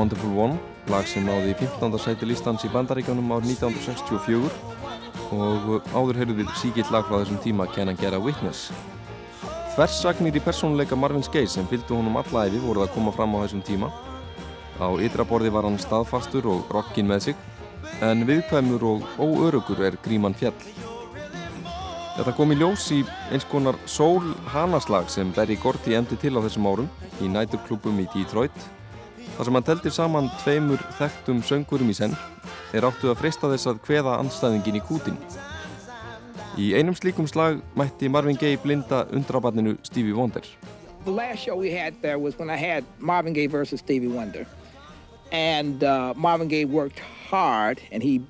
wonderful 0.04 0.36
one. 0.36 0.60
Lag 0.92 1.08
sem 1.08 1.24
náði 1.24 1.54
í 1.54 1.56
15. 1.56 1.94
sæti 2.02 2.28
listans 2.28 2.66
í 2.68 2.70
bandaríkjónum 2.74 3.30
ár 3.32 3.46
1964 3.48 4.50
og 5.32 5.88
áður 5.96 6.20
heyrðu 6.20 6.36
við 6.42 6.50
síkilt 6.60 6.92
lag 6.92 7.08
frá 7.08 7.22
þessum 7.22 7.40
tíma 7.46 7.70
Can 7.72 7.94
I 7.94 7.96
Get 7.96 8.18
a 8.18 8.20
Witness. 8.20 8.66
Þversagnir 9.78 10.36
í 10.36 10.42
persónuleika 10.44 11.00
Marvin 11.00 11.24
Gaye 11.32 11.48
sem 11.48 11.70
fylgdu 11.72 11.96
honum 11.96 12.20
allæfi 12.20 12.60
voruð 12.66 12.90
að 12.90 12.92
koma 12.98 13.16
fram 13.16 13.38
á 13.40 13.44
þessum 13.46 13.64
tíma. 13.64 13.94
Á 14.84 14.92
ytraborði 15.08 15.54
var 15.56 15.70
hann 15.70 15.80
staðfastur 15.80 16.52
og 16.52 16.76
rockin 16.76 17.08
með 17.08 17.30
sig, 17.30 17.40
en 18.04 18.28
viðkvæmur 18.28 18.84
og 18.92 19.10
óörugur 19.24 19.88
er 19.88 19.96
gríman 20.04 20.36
fjall. 20.36 20.60
Þetta 22.20 22.36
kom 22.36 22.52
í 22.52 22.60
ljós 22.60 22.92
í 22.92 23.02
eins 23.32 23.48
konar 23.48 23.80
sól-hanaslag 23.88 25.08
sem 25.10 25.32
Berry 25.32 25.56
Gordy 25.56 25.96
emdi 25.96 26.20
til 26.20 26.36
á 26.36 26.44
þessum 26.44 26.68
árum 26.68 26.96
í 27.24 27.32
næturklubum 27.32 28.04
í 28.04 28.12
Detroit 28.12 28.74
þar 29.38 29.48
sem 29.48 29.58
hann 29.58 29.66
teldir 29.68 29.94
saman 29.96 30.30
tveimur 30.44 30.82
þekktum 31.00 31.42
söngurum 31.46 31.90
í 31.90 31.98
senn 31.98 32.16
er 32.74 32.86
áttu 32.88 33.10
að 33.12 33.20
freysta 33.22 33.50
þess 33.52 33.70
að 33.70 33.82
hveða 33.88 34.18
anstæðingin 34.22 34.80
í 34.80 34.84
kútin. 34.88 35.18
Í 36.58 36.74
einum 36.78 36.94
slíkum 36.98 37.26
slag 37.30 37.62
mætti 37.78 38.10
Marvin 38.14 38.38
Gaye 38.38 38.60
blinda 38.62 39.08
undrabarninu 39.14 39.78
Stevie 39.82 40.14
Wonder. 40.14 40.46
The 41.06 41.12
last 41.12 41.44
show 41.44 41.56
we 41.56 41.72
had 41.72 42.00
there 42.02 42.20
was 42.20 42.38
when 42.38 42.50
I 42.50 42.56
had 42.56 42.86
Marvin 43.00 43.34
Gaye 43.34 43.48
versus 43.48 43.80
Stevie 43.80 44.08
Wonder. 44.08 44.46
And 45.32 45.84
uh, 45.84 46.14
Marvin 46.16 46.48
Gaye 46.48 46.66
worked 46.66 47.00
hard 47.00 47.82
and 47.92 48.04
he 48.04 48.22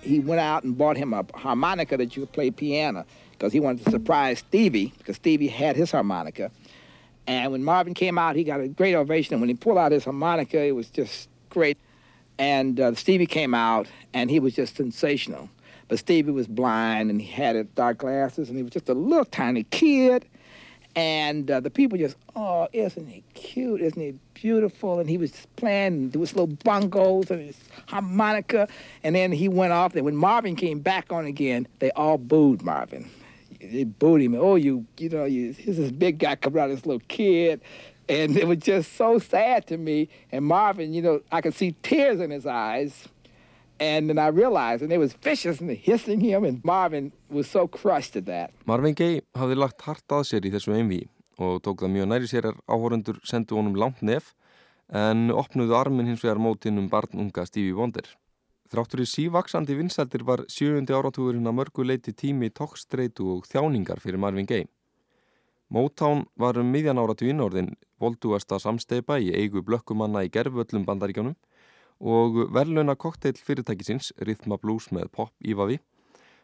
he 0.00 0.20
went 0.20 0.40
out 0.40 0.64
and 0.64 0.76
bought 0.76 0.96
him 0.96 1.12
a 1.12 1.24
harmonica 1.34 1.96
that 1.96 2.16
you 2.16 2.22
could 2.22 2.32
play 2.32 2.50
piano 2.50 3.04
because 3.32 3.52
he 3.52 3.60
wanted 3.60 3.84
to 3.84 3.90
surprise 3.90 4.38
Stevie 4.38 4.92
because 4.98 5.16
Stevie 5.16 5.48
had 5.48 5.76
his 5.76 5.90
harmonica. 5.90 6.50
And 7.26 7.52
when 7.52 7.62
Marvin 7.62 7.94
came 7.94 8.18
out, 8.18 8.36
he 8.36 8.44
got 8.44 8.60
a 8.60 8.68
great 8.68 8.94
ovation. 8.94 9.34
And 9.34 9.40
when 9.40 9.48
he 9.48 9.54
pulled 9.54 9.78
out 9.78 9.92
his 9.92 10.04
harmonica, 10.04 10.62
it 10.62 10.72
was 10.72 10.90
just 10.90 11.28
great. 11.50 11.78
And 12.38 12.80
uh, 12.80 12.94
Stevie 12.94 13.26
came 13.26 13.54
out, 13.54 13.86
and 14.12 14.30
he 14.30 14.40
was 14.40 14.54
just 14.54 14.76
sensational. 14.76 15.48
But 15.88 15.98
Stevie 15.98 16.32
was 16.32 16.48
blind, 16.48 17.10
and 17.10 17.20
he 17.20 17.26
had 17.26 17.54
his 17.54 17.66
dark 17.74 17.98
glasses, 17.98 18.48
and 18.48 18.56
he 18.56 18.62
was 18.62 18.72
just 18.72 18.88
a 18.88 18.94
little 18.94 19.24
tiny 19.24 19.64
kid. 19.64 20.26
And 20.94 21.50
uh, 21.50 21.60
the 21.60 21.70
people 21.70 21.96
just, 21.96 22.16
oh, 22.36 22.68
isn't 22.72 23.06
he 23.06 23.22
cute? 23.34 23.80
Isn't 23.80 24.00
he 24.00 24.14
beautiful? 24.34 25.00
And 25.00 25.08
he 25.08 25.16
was 25.16 25.30
just 25.30 25.56
playing 25.56 26.10
with 26.10 26.34
little 26.34 26.48
bongos 26.48 27.30
and 27.30 27.40
his 27.40 27.56
harmonica. 27.86 28.68
And 29.02 29.16
then 29.16 29.32
he 29.32 29.48
went 29.48 29.72
off. 29.72 29.94
And 29.94 30.04
when 30.04 30.16
Marvin 30.16 30.54
came 30.54 30.80
back 30.80 31.10
on 31.10 31.24
again, 31.24 31.66
they 31.78 31.90
all 31.92 32.18
booed 32.18 32.60
Marvin 32.62 33.08
they 33.70 33.84
booed 33.84 34.22
him. 34.22 34.34
Oh, 34.34 34.56
you, 34.56 34.86
you 34.98 35.08
know, 35.08 35.24
you, 35.24 35.52
here's 35.52 35.76
this 35.76 35.92
big 35.92 36.18
guy 36.18 36.36
coming 36.36 36.60
out, 36.60 36.68
this 36.68 36.86
little 36.86 37.02
kid. 37.08 37.60
And 38.08 38.36
it 38.36 38.48
was 38.48 38.58
just 38.58 38.96
so 38.96 39.18
sad 39.18 39.66
to 39.68 39.76
me. 39.76 40.08
And 40.32 40.44
Marvin, 40.44 40.92
you 40.92 41.02
know, 41.02 41.20
I 41.30 41.40
could 41.40 41.54
see 41.54 41.76
tears 41.82 42.20
in 42.20 42.30
his 42.30 42.46
eyes. 42.46 43.08
And 43.80 44.08
then 44.08 44.18
I 44.18 44.28
realized, 44.28 44.82
and 44.82 44.92
it 44.92 44.98
was 44.98 45.12
vicious 45.14 45.60
and 45.60 45.70
hissing 45.70 46.20
him, 46.20 46.44
and 46.44 46.64
Marvin 46.64 47.10
was 47.28 47.50
so 47.50 47.66
crushed 47.66 48.14
at 48.14 48.26
that. 48.26 48.52
Marvin 48.64 48.94
Gaye 48.94 49.22
hafði 49.34 49.56
lagt 49.58 49.82
hart 49.82 50.06
að 50.14 50.28
sér 50.28 50.46
í 50.46 50.52
þessu 50.54 50.76
einví 50.76 51.00
og 51.42 51.62
tók 51.64 51.82
það 51.82 51.94
mjög 51.96 52.08
næri 52.12 52.30
sér 52.30 52.46
að 52.52 52.60
áhórundur 52.70 53.18
sendu 53.26 53.56
honum 53.58 53.74
langt 53.74 54.02
nef 54.06 54.36
en 54.92 55.32
opnuðu 55.34 55.74
armin 55.74 56.12
hins 56.12 56.22
vegar 56.22 56.38
mótinn 56.38 56.78
um 56.78 56.86
barnunga 56.92 57.46
Stevie 57.48 57.74
Wonder. 57.74 58.06
Þráttur 58.72 59.02
í 59.02 59.04
sívaksandi 59.04 59.74
vinsældir 59.76 60.22
var 60.24 60.46
sjöundi 60.48 60.94
áratúðurinn 60.96 61.44
að 61.50 61.56
mörgu 61.58 61.84
leiti 61.84 62.14
tími 62.16 62.48
tókstreitu 62.56 63.26
og 63.34 63.42
þjáningar 63.44 63.98
fyrir 64.00 64.16
Marvin 64.16 64.46
Gaye. 64.48 64.64
Motown 65.68 66.22
var 66.40 66.56
um 66.56 66.70
miðjan 66.72 66.96
áratúin 66.96 67.44
orðin 67.44 67.68
volduasta 68.00 68.56
samsteipa 68.56 69.18
í 69.20 69.28
eigu 69.36 69.60
blökkumanna 69.60 70.22
í 70.24 70.30
gerföllum 70.32 70.86
bandaríkjónum 70.88 71.36
og 72.00 72.38
verðluna 72.52 72.96
kokteil 72.96 73.36
fyrirtækisins, 73.36 74.14
Rhythma 74.24 74.56
Blues 74.56 74.88
með 74.88 75.12
pop 75.18 75.34
ífavi, 75.44 75.76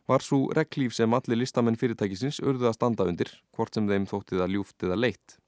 var 0.05 0.21
svo 0.21 0.51
reglíf 0.53 0.93
sem 0.99 1.17
allir 1.17 1.41
listamenn 1.41 1.81
fyrirtækisins 1.81 2.43
urðu 2.45 2.69
að 2.69 2.77
standa 2.77 3.09
undir, 3.09 3.33
hvort 3.57 3.73
sem 3.73 3.89
þeim 3.89 4.05
þótti 4.05 4.37
það 4.37 4.53
ljúft 4.53 4.85
eða 4.85 5.01
leitt. 5.01 5.39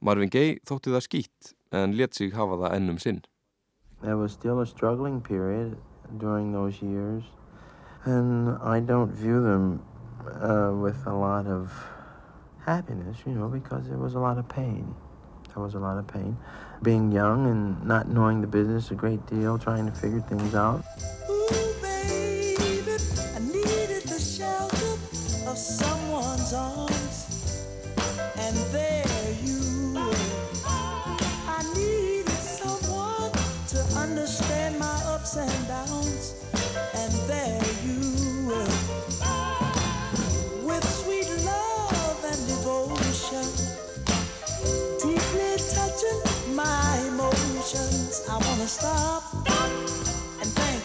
Marvin 0.00 0.32
Gaye 0.32 0.56
þótti 0.64 0.96
það 0.96 1.06
skýtt 1.10 1.52
en 1.76 2.00
let 2.00 2.16
sig 2.16 2.32
hafa 2.32 2.62
það 2.64 2.80
ennum 2.80 2.96
sinn. 2.96 3.20
During 6.16 6.52
those 6.52 6.80
years, 6.80 7.22
and 8.04 8.56
I 8.62 8.80
don't 8.80 9.12
view 9.12 9.42
them 9.42 9.82
uh, 10.26 10.72
with 10.74 11.06
a 11.06 11.14
lot 11.14 11.46
of 11.46 11.70
happiness, 12.64 13.18
you 13.26 13.32
know, 13.32 13.48
because 13.48 13.88
there 13.88 13.98
was 13.98 14.14
a 14.14 14.18
lot 14.18 14.38
of 14.38 14.48
pain. 14.48 14.94
There 15.54 15.62
was 15.62 15.74
a 15.74 15.78
lot 15.78 15.98
of 15.98 16.06
pain. 16.06 16.36
Being 16.82 17.12
young 17.12 17.46
and 17.46 17.84
not 17.84 18.08
knowing 18.08 18.40
the 18.40 18.46
business 18.46 18.90
a 18.90 18.94
great 18.94 19.24
deal, 19.26 19.58
trying 19.58 19.86
to 19.86 19.92
figure 19.92 20.20
things 20.20 20.54
out. 20.54 20.84
Ooh, 21.28 21.48
baby, 21.82 22.56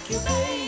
you, 0.09 0.19
baby. 0.19 0.62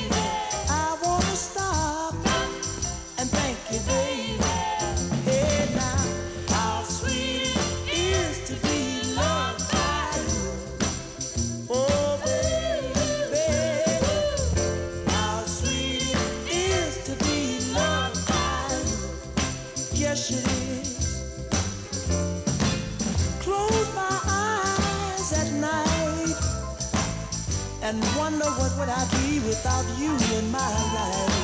And 27.85 28.03
wonder 28.17 28.45
what 28.57 28.71
would 28.79 28.89
I 28.89 29.05
be 29.21 29.39
without 29.41 29.85
you 29.99 30.11
in 30.39 30.49
my 30.49 30.71
life. 30.97 31.35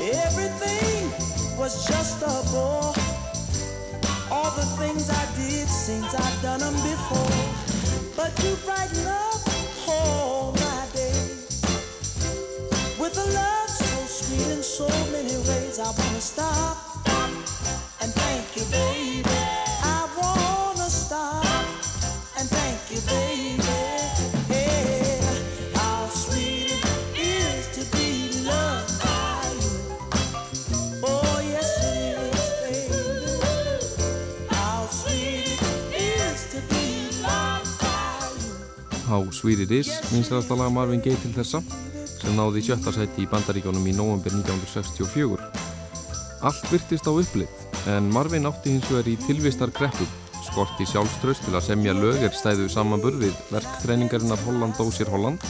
Everything 0.00 1.10
was 1.58 1.86
just 1.86 2.22
a 2.22 2.36
bore. 2.50 2.94
All 4.32 4.50
the 4.56 4.64
things 4.80 5.10
I 5.10 5.24
did 5.36 5.68
seems 5.68 6.14
I've 6.14 6.42
done 6.42 6.60
them 6.60 6.72
before. 6.72 7.36
But 8.16 8.32
you 8.42 8.56
brighten 8.64 9.06
up 9.08 9.29
How 39.10 39.26
Sweet 39.34 39.64
It 39.64 39.72
Is, 39.74 39.88
minnstæðasta 40.12 40.54
lag 40.54 40.70
Marvin 40.70 41.00
Gaye 41.02 41.18
til 41.18 41.32
þessa, 41.34 41.58
sem 42.06 42.36
náði 42.38 42.62
sjötta 42.62 42.92
sæti 42.94 43.24
í 43.24 43.28
bandaríkjónum 43.32 43.88
í 43.90 43.94
nóvembir 43.98 44.36
1964. 44.38 45.48
Allt 46.46 46.68
virtist 46.70 47.08
á 47.10 47.12
upplið, 47.12 47.50
en 47.90 48.06
Marvin 48.14 48.46
átti 48.46 48.76
hins 48.76 48.86
vegar 48.86 49.10
í 49.10 49.16
tilvistar 49.24 49.72
kreppu, 49.74 50.06
skorti 50.46 50.86
sjálfströst 50.86 51.42
til 51.48 51.56
að 51.58 51.66
semja 51.72 51.96
lög 51.98 52.22
er 52.22 52.36
stæðu 52.38 52.68
samanburð 52.70 53.24
við 53.26 53.40
verktræningarinnar 53.50 54.44
Holland 54.46 54.78
Ósir 54.84 55.10
Holland, 55.10 55.42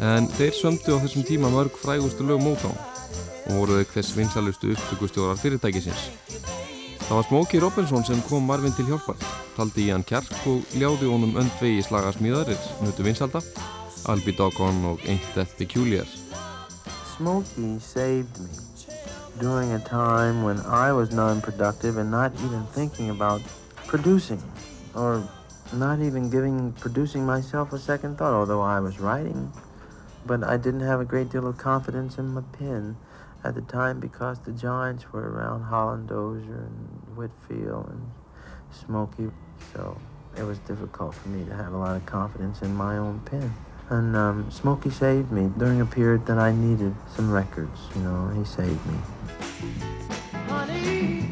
en 0.00 0.30
þeir 0.38 0.56
sömdu 0.56 0.96
á 0.96 1.02
þessum 1.04 1.28
tíma 1.28 1.52
mörg 1.52 1.76
frægustu 1.82 2.24
lög 2.24 2.40
Motown 2.40 2.78
og 3.48 3.52
voru 3.60 3.82
þau 3.82 3.92
hvers 3.92 4.14
vinsalustu 4.16 4.72
upptökustjórar 4.72 5.40
fyrirtækisins. 5.44 6.08
Það 7.08 7.16
var 7.16 7.24
Smokey 7.24 7.60
Robinson 7.60 8.04
sem 8.04 8.18
kom 8.28 8.44
Marvin 8.44 8.74
til 8.76 8.84
hjálpar, 8.90 9.16
taldi 9.56 9.86
í 9.86 9.92
hann 9.94 10.02
kjark 10.04 10.28
og 10.50 10.74
ljáði 10.76 11.06
honum 11.08 11.38
öndvegi 11.40 11.80
slaga 11.86 12.10
smíðarir, 12.12 12.58
nutu 12.84 13.06
vinsalda, 13.06 13.40
I'll 14.04 14.20
be 14.26 14.34
doggone 14.36 14.90
og 14.90 15.00
Ain't 15.08 15.24
That 15.32 15.48
Peculiar. 15.56 16.04
Smokey 17.16 17.78
saved 17.80 18.36
me 18.44 18.52
during 19.40 19.72
a 19.72 19.78
time 19.78 20.44
when 20.44 20.60
I 20.66 20.92
was 20.92 21.10
non-productive 21.10 21.96
and 21.96 22.10
not 22.10 22.32
even 22.44 22.66
thinking 22.74 23.08
about 23.08 23.40
producing 23.86 24.42
or 24.94 25.24
not 25.72 26.00
even 26.00 26.28
giving 26.28 26.72
producing 26.72 27.24
myself 27.24 27.72
a 27.72 27.78
second 27.78 28.18
thought, 28.18 28.34
although 28.34 28.60
I 28.60 28.80
was 28.80 29.00
writing. 29.00 29.50
But 30.26 30.44
I 30.44 30.58
didn't 30.58 30.84
have 30.84 31.00
a 31.00 31.06
great 31.06 31.30
deal 31.30 31.46
of 31.48 31.56
confidence 31.56 32.18
in 32.18 32.28
my 32.34 32.42
pen. 32.58 32.96
At 33.44 33.54
the 33.54 33.60
time 33.62 34.00
because 34.00 34.38
the 34.40 34.52
giants 34.52 35.12
were 35.12 35.30
around 35.30 35.62
Holland 35.62 36.08
Dozier 36.08 36.66
and 36.66 37.16
Whitfield 37.16 37.88
and 37.88 38.10
Smokey. 38.70 39.30
So 39.72 39.98
it 40.36 40.42
was 40.42 40.58
difficult 40.60 41.14
for 41.14 41.28
me 41.28 41.44
to 41.46 41.54
have 41.54 41.72
a 41.72 41.76
lot 41.76 41.96
of 41.96 42.06
confidence 42.06 42.62
in 42.62 42.74
my 42.74 42.96
own 42.96 43.20
pen. 43.20 43.54
And 43.90 44.14
um, 44.16 44.50
Smokey 44.50 44.90
saved 44.90 45.32
me 45.32 45.50
during 45.56 45.80
a 45.80 45.86
period 45.86 46.26
that 46.26 46.38
I 46.38 46.52
needed 46.52 46.94
some 47.16 47.30
records, 47.30 47.80
you 47.94 48.02
know, 48.02 48.28
he 48.36 48.44
saved 48.44 48.84
me. 48.86 48.98
Honey, 50.46 51.30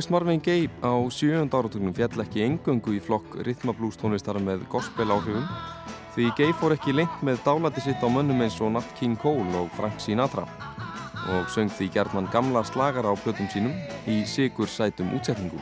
Tónlist 0.00 0.12
Marvin 0.16 0.40
Gaye 0.40 0.70
á 0.80 0.96
sjöund 1.12 1.52
áratugnum 1.52 1.92
fjall 1.92 2.22
ekki 2.22 2.40
engöngu 2.40 2.94
í 2.96 3.00
flokk 3.04 3.34
rhythmablús 3.44 3.98
tónlistar 4.00 4.38
með 4.40 4.62
gospel 4.72 5.12
áhrifum 5.12 5.44
því 6.14 6.28
Gaye 6.38 6.54
fór 6.56 6.72
ekki 6.72 6.94
lengt 6.94 7.18
með 7.20 7.42
dálati 7.44 7.82
sitt 7.84 8.00
á 8.00 8.08
mönnum 8.08 8.40
eins 8.40 8.56
og 8.64 8.72
Nat 8.72 8.94
King 8.96 9.18
Cole 9.20 9.44
og 9.60 9.68
Frank 9.76 10.00
Sinatra 10.00 10.46
og 11.34 11.52
söng 11.52 11.68
því 11.68 11.90
gerðman 11.98 12.30
gamla 12.32 12.62
slagara 12.64 13.12
á 13.12 13.14
plötum 13.20 13.50
sínum 13.52 13.76
í 14.08 14.22
sigur 14.24 14.72
sætum 14.72 15.12
útsetningu. 15.18 15.60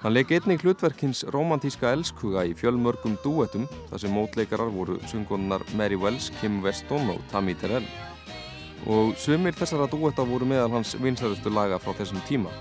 Hann 0.00 0.16
leik 0.16 0.32
einnig 0.32 0.64
hlutverkins 0.64 1.26
romantíska 1.28 1.92
elskuga 1.92 2.46
í 2.48 2.56
fjölmörgum 2.56 3.18
duettum 3.20 3.68
þar 3.90 4.00
sem 4.00 4.16
mótleikarar 4.16 4.72
voru 4.72 4.96
söngunnar 5.12 5.60
Mary 5.76 6.00
Wells, 6.00 6.30
Kim 6.40 6.62
Weston 6.64 7.12
og 7.12 7.20
Tammy 7.28 7.52
Terrell 7.52 7.84
og 8.88 9.12
sumir 9.20 9.52
þessara 9.52 9.90
duetta 9.92 10.24
voru 10.24 10.48
meðal 10.48 10.78
hans 10.78 10.96
vinsæðustu 10.96 11.52
laga 11.52 11.76
frá 11.82 11.92
þessum 12.00 12.24
tíma. 12.24 12.54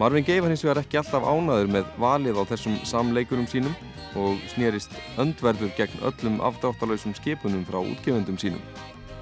Marvin 0.00 0.24
Gaye 0.24 0.40
var 0.40 0.48
hins 0.48 0.62
vegar 0.64 0.78
ekki 0.80 0.96
alltaf 0.96 1.26
ánaður 1.28 1.66
með 1.74 1.88
valið 2.00 2.38
á 2.40 2.42
þessum 2.48 2.76
samleikurum 2.88 3.44
sínum 3.50 3.74
og 4.16 4.38
snýrist 4.48 4.94
öndverður 5.20 5.74
gegn 5.76 6.06
öllum 6.08 6.38
afdráttalösum 6.48 7.12
skipunum 7.18 7.66
frá 7.68 7.82
útgefendum 7.82 8.38
sínum. 8.40 8.62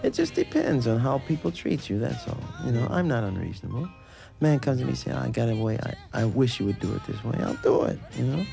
It 0.05 0.15
just 0.15 0.37
depends 0.37 0.87
on 0.87 1.01
how 1.01 1.19
people 1.27 1.51
treat 1.51 1.91
you, 1.91 1.99
that's 1.99 2.29
all. 2.29 2.39
You 2.65 2.71
know, 2.71 2.87
I'm 2.93 3.09
not 3.09 3.25
unreasonable. 3.25 3.89
Man 4.39 4.61
comes 4.61 4.79
to 4.79 4.85
me 4.85 4.91
and 4.91 4.99
says, 4.99 5.17
I 5.17 5.31
got 5.31 5.49
a 5.49 5.57
way, 5.57 5.81
I, 5.83 6.23
I 6.23 6.25
wish 6.27 6.61
you 6.61 6.67
would 6.67 6.79
do 6.79 6.95
it 6.95 7.03
this 7.09 7.25
way, 7.25 7.37
I'll 7.43 7.59
do 7.65 7.83
it, 7.83 7.99
you 8.17 8.27
know. 8.27 8.47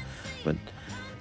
But 0.43 0.55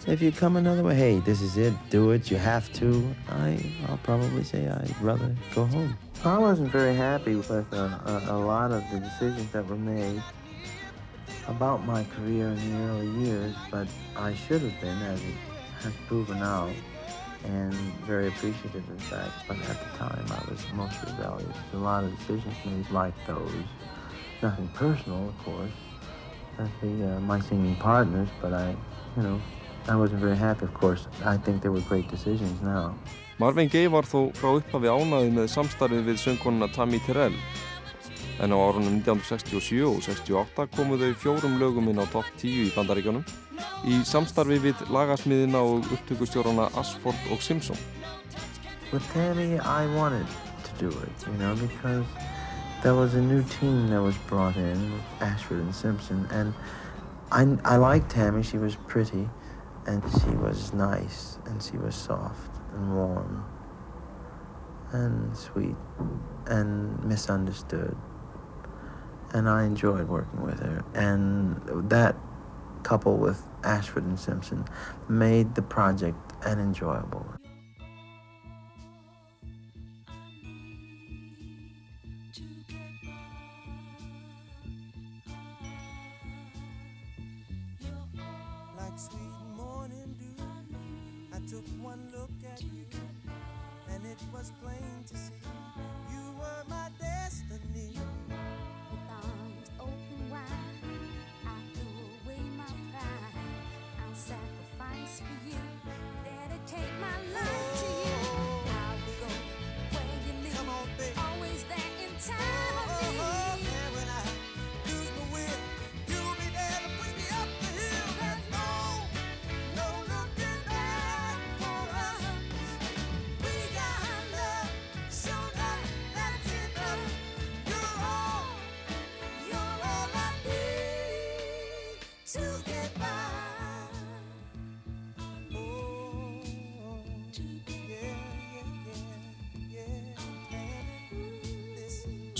if 0.07 0.23
you 0.23 0.33
come 0.33 0.57
another 0.57 0.83
way, 0.83 0.95
hey, 0.95 1.19
this 1.19 1.43
is 1.43 1.59
it, 1.59 1.75
do 1.91 2.13
it, 2.13 2.31
you 2.31 2.39
have 2.39 2.73
to, 2.81 3.15
I, 3.29 3.61
I'll 3.91 4.01
probably 4.05 4.43
say 4.43 4.69
I'd 4.69 5.03
rather 5.03 5.37
go 5.55 5.67
home. 5.67 5.99
I 6.25 6.39
wasn't 6.39 6.73
very 6.73 6.95
happy 6.95 7.35
with 7.35 7.51
a, 7.51 7.67
a, 7.77 8.33
a 8.33 8.39
lot 8.39 8.73
of 8.73 8.83
the 8.91 9.01
decisions 9.01 9.53
that 9.53 9.69
were 9.69 9.77
made 9.77 10.23
about 11.47 11.85
my 11.85 12.05
career 12.17 12.49
in 12.49 12.71
the 12.71 12.85
early 12.85 13.09
years, 13.25 13.55
but 13.71 13.89
I 14.17 14.35
should 14.35 14.63
have 14.63 14.81
been, 14.81 15.03
as 15.03 15.21
it 15.21 15.35
has 15.83 15.93
proven 16.07 16.43
out, 16.43 16.73
and 17.45 17.75
very 18.07 18.29
appreciative, 18.29 18.89
of 18.89 19.11
that. 19.11 19.31
But 19.47 19.59
at 19.59 19.79
the 19.85 19.99
time, 19.99 20.25
I 20.31 20.51
was 20.51 20.61
most 20.75 20.97
rebellious. 21.05 21.57
A 21.75 21.77
lot 21.77 22.05
of 22.05 22.17
decisions 22.19 22.55
made 22.65 22.91
like 22.91 23.15
those. 23.27 23.53
Nothing 24.43 24.69
personal, 24.75 25.29
of 25.29 25.39
course. 25.45 25.73
The, 26.81 27.17
uh, 27.17 27.21
my 27.21 27.41
singing 27.41 27.77
partners, 27.77 28.29
but 28.41 28.53
I, 28.53 28.77
you 29.17 29.23
know, 29.23 29.41
I 29.89 29.97
wasn't 29.97 30.21
very 30.21 30.37
happy, 30.37 30.65
of 30.65 30.75
course. 30.75 31.07
I 31.25 31.37
think 31.37 31.63
they 31.63 31.69
were 31.69 31.81
great 31.81 32.09
decisions 32.09 32.63
now. 32.63 32.95
Marvin 33.39 33.69
Gaye 33.69 33.89
var 33.91 34.07
þó 34.07 34.29
frá 34.39 34.53
upphafi 34.61 34.87
ánaði 34.87 35.33
með 35.35 35.49
samstarfið 35.51 36.05
við 36.07 36.21
söngkonuna 36.23 36.69
Tammy 36.71 37.01
Terrell 37.03 37.35
en 38.43 38.51
á 38.51 38.57
árunum 38.59 38.99
1967 38.99 39.85
og 39.87 40.03
68 40.03 40.67
komu 40.77 40.99
þau 40.99 41.15
fjórum 41.15 41.59
lögum 41.61 41.89
inn 41.91 42.03
á 42.03 42.07
topp 42.11 42.27
10 42.41 42.67
í 42.67 42.73
bandaríkjónum 42.75 43.25
í 43.87 44.01
samstarfi 44.09 44.59
við 44.65 44.83
lagasmiðina 44.93 45.61
og 45.61 45.87
upptökustjórana 45.95 46.71
Asford 46.81 47.31
og 47.33 47.43
Simpson. 47.43 47.77
With 48.93 49.07
Tammy, 49.13 49.59
I 49.59 49.87
wanted 49.97 50.27
to 50.65 50.73
do 50.79 50.89
it, 50.89 51.27
you 51.27 51.37
know, 51.39 51.55
because 51.55 52.07
there 52.83 52.95
was 52.95 53.15
a 53.15 53.21
new 53.21 53.43
team 53.61 53.89
that 53.91 54.03
was 54.03 54.17
brought 54.29 54.57
in, 54.57 55.01
Ashford 55.21 55.61
and 55.61 55.75
Simpson, 55.75 56.27
and 56.31 56.55
I, 57.33 57.43
I 57.65 57.77
liked 57.77 58.11
Tammy. 58.11 58.43
She 58.43 58.59
was 58.59 58.77
pretty, 58.87 59.29
and 59.87 60.03
she 60.21 60.31
was 60.37 60.73
nice, 60.73 61.39
and 61.47 61.63
she 61.63 61.77
was 61.77 61.95
soft 61.95 62.51
and 62.75 62.95
warm 62.95 63.45
and 64.93 65.37
sweet 65.37 65.77
and 66.47 67.03
misunderstood. 67.05 67.97
And 69.35 69.49
I 69.49 69.65
enjoyed 69.65 70.09
working 70.09 70.43
with 70.43 70.61
her. 70.61 70.83
And 70.95 71.61
that 71.91 72.17
couple 72.83 73.17
with 73.17 73.43
Ashford 73.65 74.05
and 74.05 74.19
Simpson 74.19 74.65
made 75.09 75.55
the 75.55 75.63
project 75.63 76.17
an 76.47 76.59
enjoyable 76.61 77.27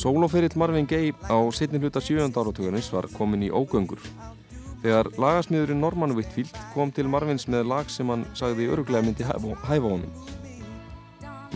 Sóloferill 0.05 0.53
Marvin 0.61 0.85
Gaye 0.85 1.15
á 1.33 1.41
setni 1.49 1.79
hluta 1.81 1.97
7. 1.97 2.29
áratugunins 2.29 2.91
var 2.93 3.07
komin 3.17 3.41
í 3.41 3.49
ógöngur. 3.49 4.03
Þegar 4.83 5.09
lagasmiðurinn 5.17 5.79
Norman 5.81 6.13
Whitfield 6.13 6.53
kom 6.75 6.91
til 6.93 7.07
Marvins 7.09 7.47
með 7.49 7.71
lag 7.71 7.89
sem 7.89 8.11
hann 8.13 8.27
sagði 8.37 8.67
öruglega 8.69 9.01
myndi 9.01 9.25
hæfa 9.25 9.79
honum. 9.81 10.11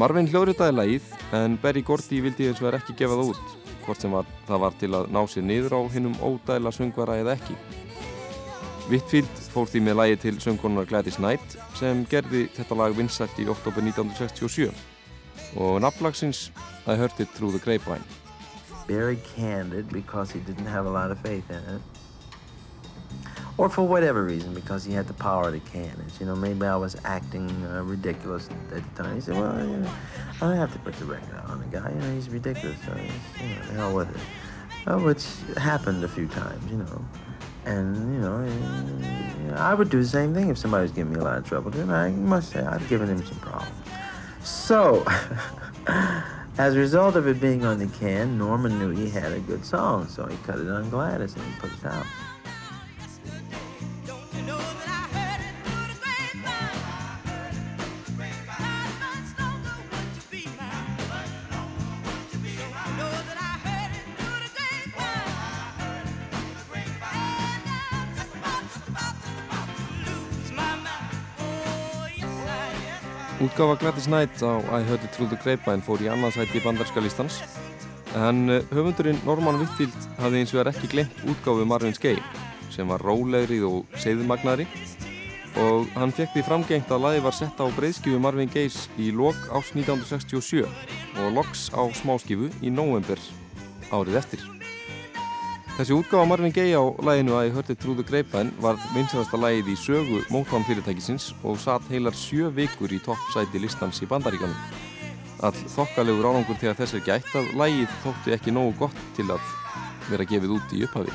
Marvin 0.01 0.31
hljóðritaði 0.33 0.75
lagið 0.79 1.11
en 1.37 1.59
Berry 1.61 1.83
Gordy 1.85 2.23
vildi 2.25 2.47
eins 2.49 2.63
og 2.63 2.71
er 2.71 2.79
ekki 2.79 2.95
gefa 2.97 3.19
það 3.19 3.35
út, 3.35 3.51
hvort 3.85 4.01
sem 4.01 4.17
var, 4.17 4.31
það 4.49 4.63
var 4.63 4.79
til 4.81 4.91
að 4.97 5.11
ná 5.13 5.21
sér 5.29 5.45
niður 5.45 5.77
á 5.77 5.81
hinnum 5.93 6.17
ódæla 6.25 6.73
söngvara 6.73 7.19
eða 7.21 7.35
ekki. 7.37 7.57
Whitfield 8.89 9.43
fór 9.53 9.69
því 9.69 9.83
með 9.91 9.99
lagi 10.01 10.17
til 10.23 10.39
söngkonunar 10.41 10.89
Gladys 10.89 11.19
Knight 11.21 11.59
sem 11.77 12.01
gerði 12.09 12.47
þetta 12.57 12.81
lag 12.81 12.97
vinsætt 12.97 13.37
í 13.45 13.45
oktober 13.53 13.85
1967 13.85 14.73
og 15.61 15.83
nafnlagsins 15.85 16.47
I 16.89 16.97
Heard 16.97 17.21
It 17.21 17.37
Through 17.37 17.53
the 17.53 17.61
Grapevine. 17.61 18.17
Very 18.88 19.16
candid 19.37 19.90
because 19.90 20.33
he 20.33 20.40
didn't 20.40 20.66
have 20.66 20.87
a 20.87 20.90
lot 20.90 21.11
of 21.11 21.20
faith 21.20 21.48
in 21.51 21.57
it. 21.57 21.83
Or 23.59 23.68
for 23.68 23.87
whatever 23.87 24.24
reason, 24.24 24.55
because 24.55 24.85
he 24.85 24.92
had 24.92 25.07
the 25.07 25.14
power 25.14 25.51
to 25.51 25.61
can 25.61 25.83
it. 25.85 26.20
You 26.20 26.27
know, 26.27 26.35
maybe 26.35 26.64
I 26.64 26.77
was 26.77 26.96
acting 27.05 27.51
uh, 27.66 27.83
ridiculous 27.83 28.48
at 28.72 28.96
the 28.96 29.03
time. 29.03 29.14
He 29.16 29.20
said, 29.20 29.37
well, 29.37 29.59
you 29.61 29.77
know, 29.77 29.90
I 30.37 30.48
don't 30.48 30.57
have 30.57 30.72
to 30.72 30.79
put 30.79 30.94
the 30.94 31.05
record 31.05 31.35
on 31.46 31.61
the 31.61 31.66
guy. 31.66 31.90
You 31.90 31.96
know, 31.96 32.14
he's 32.14 32.31
ridiculous. 32.31 32.79
So, 32.87 32.94
he's, 32.94 33.12
you 33.42 33.55
know, 33.55 33.62
the 33.66 33.72
hell 33.74 33.94
with 33.94 34.14
it. 34.14 34.22
Uh, 34.87 34.98
which 35.01 35.27
happened 35.59 36.03
a 36.05 36.09
few 36.09 36.29
times, 36.29 36.70
you 36.70 36.79
know. 36.79 37.05
And, 37.66 38.14
you 38.14 38.20
know, 38.20 38.42
eh, 38.42 39.55
I 39.57 39.74
would 39.74 39.90
do 39.90 40.01
the 40.01 40.09
same 40.09 40.33
thing 40.33 40.48
if 40.48 40.57
somebody 40.57 40.83
was 40.83 40.92
giving 40.92 41.12
me 41.12 41.20
a 41.20 41.24
lot 41.24 41.37
of 41.37 41.46
trouble. 41.46 41.74
And 41.79 41.92
I 41.92 42.11
must 42.11 42.53
say, 42.53 42.61
I've 42.61 42.88
given 42.88 43.09
him 43.09 43.27
some 43.27 43.38
problems. 43.40 43.74
So, 44.44 45.05
as 46.59 46.75
a 46.75 46.79
result 46.79 47.14
of 47.14 47.29
it 47.29 47.40
being 47.40 47.64
on 47.64 47.79
the 47.79 47.87
can, 47.87 48.37
Norman 48.37 48.79
knew 48.79 48.90
he 48.90 49.09
had 49.09 49.33
a 49.33 49.38
good 49.40 49.64
song, 49.64 50.09
so 50.09 50.27
he 50.27 50.37
cut 50.38 50.59
it 50.59 50.68
on 50.68 50.90
Gladys 50.90 51.35
and 51.35 51.44
he 51.44 51.61
put 51.61 51.73
it 51.73 51.85
out. 51.87 52.05
Útgáfa 73.59 73.81
Gladys 73.83 74.07
Knight 74.07 74.38
á 74.38 74.62
I 74.71 74.87
Heard 74.87 75.03
It 75.03 75.11
Through 75.11 75.35
the 75.35 75.38
Grapevine 75.42 75.83
fór 75.83 75.99
í 75.99 76.07
annarsæti 76.07 76.61
bandarska 76.62 77.03
listans 77.03 77.40
en 78.14 78.44
eh, 78.55 78.62
höfundurinn 78.71 79.18
Norman 79.27 79.59
Whitfield 79.59 79.97
hafði 80.21 80.44
eins 80.44 80.53
og 80.55 80.61
er 80.62 80.71
ekki 80.71 80.90
glemt 80.92 81.25
útgáfu 81.27 81.64
Marvin 81.66 81.97
Gaye 81.99 82.23
sem 82.71 82.87
var 82.87 83.03
rólegri 83.03 83.59
og 83.66 83.99
seiðmagnari 83.99 84.68
og 85.64 85.90
hann 85.99 86.14
fekk 86.14 86.37
því 86.37 86.44
framgengt 86.47 86.92
að 86.94 87.03
lagi 87.09 87.25
var 87.25 87.35
sett 87.35 87.59
á 87.59 87.66
breyðskifu 87.66 88.21
Marvin 88.23 88.55
Gayes 88.55 88.85
í 88.94 89.11
lok 89.11 89.40
árs 89.51 89.75
1967 89.75 90.62
og 90.62 91.35
loks 91.40 91.66
á 91.75 91.83
smáskifu 91.99 92.53
í 92.62 92.71
november 92.71 93.18
árið 93.90 94.23
eftir. 94.23 94.58
Þessi 95.79 95.95
útgáfa 95.95 96.27
Marvin 96.27 96.51
Gaye 96.51 96.75
á 96.75 96.83
læginu 97.07 97.37
að 97.38 97.45
ég 97.47 97.53
hörti 97.55 97.75
the 97.79 98.03
Grapevine 98.03 98.51
var 98.59 98.75
vinsalasta 98.91 99.38
lægið 99.38 99.69
í 99.71 99.77
sögu 99.79 100.25
Motown 100.29 100.64
fyrirtækisins 100.67 101.33
og 101.45 101.55
satt 101.62 101.87
heilar 101.87 102.11
sjö 102.19 102.51
vikur 102.51 102.91
í 102.91 102.99
toppsæti 102.99 103.61
listans 103.62 104.03
í 104.03 104.07
bandaríkanum. 104.11 104.59
All 105.38 105.55
þokkalegur 105.55 106.27
árangur 106.27 106.59
þegar 106.59 106.75
þess 106.81 106.95
er 106.99 107.05
gætt 107.07 107.31
að 107.31 107.55
lægið 107.55 107.95
þótti 108.03 108.35
ekki 108.35 108.51
nógu 108.51 108.75
gott 108.81 108.99
til 109.14 109.29
að 109.31 109.38
vera 110.11 110.27
gefið 110.27 110.57
út 110.57 110.75
í 110.75 110.83
upphafi. 110.83 111.14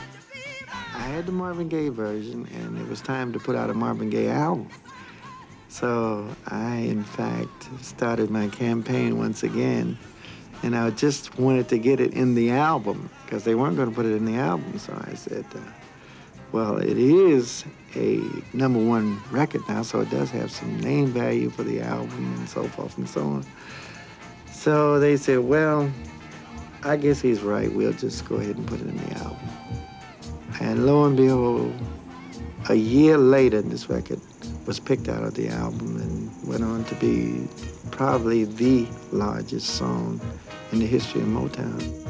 I 0.95 1.11
had 1.11 1.25
the 1.25 1.33
Marvin 1.33 1.67
Gaye 1.67 1.89
version, 1.89 2.47
and 2.55 2.79
it 2.79 2.87
was 2.87 3.01
time 3.01 3.33
to 3.33 3.39
put 3.39 3.57
out 3.57 3.69
a 3.69 3.73
Marvin 3.73 4.09
Gaye 4.09 4.31
album. 4.31 4.69
So 5.67 6.23
I, 6.47 6.87
in 6.87 7.03
fact, 7.03 7.67
started 7.81 8.31
my 8.31 8.47
campaign 8.47 9.17
once 9.17 9.43
again, 9.43 9.97
and 10.63 10.77
I 10.77 10.89
just 10.91 11.37
wanted 11.37 11.67
to 11.69 11.77
get 11.77 11.99
it 11.99 12.13
in 12.13 12.35
the 12.35 12.51
album 12.51 13.09
because 13.25 13.43
they 13.43 13.53
weren't 13.53 13.75
going 13.75 13.89
to 13.89 13.95
put 13.95 14.05
it 14.05 14.13
in 14.13 14.25
the 14.25 14.35
album. 14.35 14.79
So 14.79 14.93
I 15.07 15.13
said, 15.13 15.45
uh, 15.53 15.59
well, 16.53 16.77
it 16.77 16.97
is 16.97 17.65
a 17.95 18.21
number 18.53 18.79
one 18.79 19.21
record 19.29 19.61
now, 19.67 19.81
so 19.83 19.99
it 19.99 20.09
does 20.09 20.31
have 20.31 20.51
some 20.51 20.79
name 20.79 21.07
value 21.07 21.49
for 21.49 21.63
the 21.63 21.81
album 21.81 22.33
and 22.37 22.47
so 22.47 22.63
forth 22.69 22.97
and 22.97 23.07
so 23.07 23.21
on. 23.21 23.45
So 24.51 24.99
they 24.99 25.17
said, 25.17 25.39
well, 25.39 25.91
I 26.83 26.95
guess 26.95 27.21
he's 27.21 27.41
right. 27.41 27.71
We'll 27.71 27.93
just 27.93 28.27
go 28.27 28.35
ahead 28.35 28.55
and 28.55 28.65
put 28.65 28.79
it 28.79 28.87
in 28.87 28.97
the 28.97 29.17
album. 29.17 29.49
And 30.61 30.85
lo 30.85 31.05
and 31.05 31.17
behold, 31.17 31.73
a 32.69 32.75
year 32.75 33.17
later, 33.17 33.61
this 33.61 33.89
record 33.89 34.21
was 34.65 34.79
picked 34.79 35.09
out 35.09 35.23
of 35.23 35.33
the 35.33 35.49
album 35.49 35.97
and 35.97 36.47
went 36.47 36.63
on 36.63 36.85
to 36.85 36.95
be 36.95 37.47
probably 37.91 38.45
the 38.45 38.87
largest 39.11 39.71
song 39.71 40.21
in 40.73 40.79
the 40.79 40.87
history 40.87 41.21
of 41.21 41.27
Motown. 41.27 42.02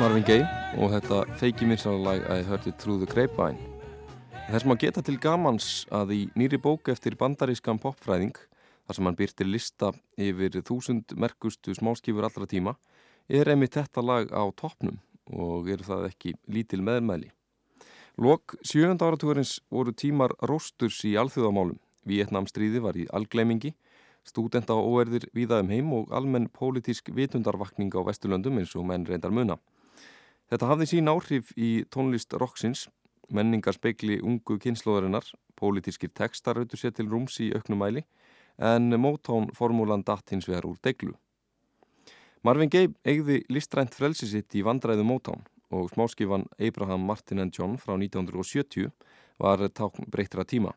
Marvin 0.00 0.24
Gaye 0.24 0.46
og 0.80 0.94
þetta 0.94 1.16
feiki 1.36 1.66
minnsalag 1.68 2.22
I 2.32 2.40
Heard 2.48 2.64
It 2.70 2.78
Through 2.80 3.02
the 3.02 3.08
Grapevine. 3.10 3.58
Þess 4.46 4.64
maður 4.64 4.78
geta 4.80 5.02
til 5.04 5.18
gamans 5.20 5.66
að 5.92 6.12
í 6.14 6.20
nýri 6.40 6.56
bók 6.56 6.88
eftir 6.88 7.18
bandarískan 7.20 7.76
popfræðing, 7.82 8.32
þar 8.88 8.96
sem 8.96 9.08
hann 9.10 9.18
byrtir 9.18 9.50
lista 9.50 9.90
yfir 10.16 10.56
þúsund 10.64 11.12
merkustu 11.20 11.74
smáskifur 11.76 12.24
allra 12.24 12.48
tíma, 12.48 12.72
er 13.28 13.50
einmitt 13.52 13.76
þetta 13.76 14.00
lag 14.00 14.32
á 14.32 14.40
toppnum 14.56 15.02
og 15.36 15.68
eru 15.68 15.84
það 15.84 16.06
ekki 16.08 16.32
lítil 16.48 16.80
meðmæli. 16.86 17.28
Lok 18.16 18.56
sjönda 18.64 19.10
áratúrins 19.10 19.58
voru 19.68 19.92
tímar 19.92 20.32
rósturs 20.40 21.02
í 21.04 21.12
alþjóðamálum. 21.20 21.76
Vietnamstríði 22.08 22.80
var 22.80 22.96
í 22.96 23.04
algleimingi, 23.12 23.74
stúdenta 24.24 24.78
og 24.80 24.94
óerðir 24.94 25.28
víða 25.36 25.60
um 25.60 25.68
heim 25.68 25.92
og 25.92 26.16
almenn 26.16 26.48
pólitísk 26.48 27.12
vitundarvakning 27.12 27.92
á 27.92 28.00
Vesturlöndum 28.08 28.62
eins 28.62 28.72
og 28.80 28.88
menn 28.88 29.04
reyndar 29.04 29.36
muna. 29.36 29.58
Þetta 30.50 30.66
hafði 30.66 30.86
sín 30.90 31.08
áhrif 31.10 31.52
í 31.54 31.84
tónlist 31.94 32.34
roxins, 32.34 32.88
menningar 33.30 33.76
speikli 33.76 34.16
ungu 34.18 34.56
kynnslóðarinnar, 34.58 35.28
pólitískir 35.54 36.10
textar 36.10 36.58
auðvitað 36.58 36.82
sér 36.82 36.94
til 36.96 37.06
rúms 37.06 37.38
í 37.38 37.52
auknumæli, 37.54 38.02
en 38.58 38.90
Motown-formúlan 38.98 40.02
datt 40.02 40.34
hins 40.34 40.48
vegar 40.50 40.66
úr 40.66 40.80
deglu. 40.82 41.14
Marvin 42.42 42.72
Gaye 42.72 42.90
eigði 43.06 43.44
listrænt 43.52 43.94
frelsi 43.94 44.26
sitt 44.26 44.56
í 44.58 44.64
vandræðu 44.66 45.06
Motown 45.06 45.46
og 45.70 45.90
smáskifan 45.94 46.48
Abraham 46.58 47.06
Martin 47.06 47.44
and 47.44 47.54
John 47.54 47.76
frá 47.78 47.94
1970 47.94 48.90
var 49.38 49.62
tákn 49.70 50.10
breyttra 50.10 50.42
tíma. 50.42 50.74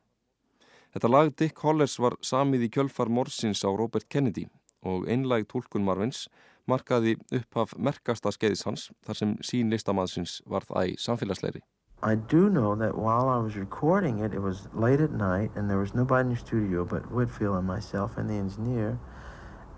Þetta 0.93 1.09
lag 1.09 1.31
Dick 1.33 1.57
Hollers 1.65 1.97
var 1.97 2.19
samið 2.21 2.67
í 2.67 2.73
kjölfar 2.75 3.09
morsins 3.09 3.63
á 3.65 3.73
Robert 3.73 4.05
Kennedy 4.05 4.45
og 4.85 5.07
einlæg 5.09 5.47
tólkun 5.49 5.87
Marvins 5.87 6.27
markaði 6.69 7.17
upphaf 7.31 7.75
merkasta 7.77 8.31
skeiðis 8.31 8.65
hans 8.67 8.89
þar 9.05 9.19
sem 9.19 9.37
sín 9.43 9.71
listamaðsins 9.73 10.41
varð 10.49 10.71
æg 10.79 10.97
samfélagsleiri. 11.01 11.63
I 12.03 12.15
do 12.15 12.49
know 12.49 12.75
that 12.75 12.97
while 12.97 13.29
I 13.29 13.37
was 13.37 13.55
recording 13.55 14.19
it, 14.19 14.33
it 14.33 14.41
was 14.41 14.67
late 14.73 14.99
at 14.99 15.11
night 15.11 15.51
and 15.55 15.69
there 15.69 15.77
was 15.77 15.93
nobody 15.93 16.27
in 16.27 16.33
the 16.33 16.39
studio 16.39 16.83
but 16.83 17.09
Whitfield 17.11 17.57
and 17.57 17.67
myself 17.67 18.17
and 18.17 18.29
the 18.29 18.33
engineer. 18.33 18.99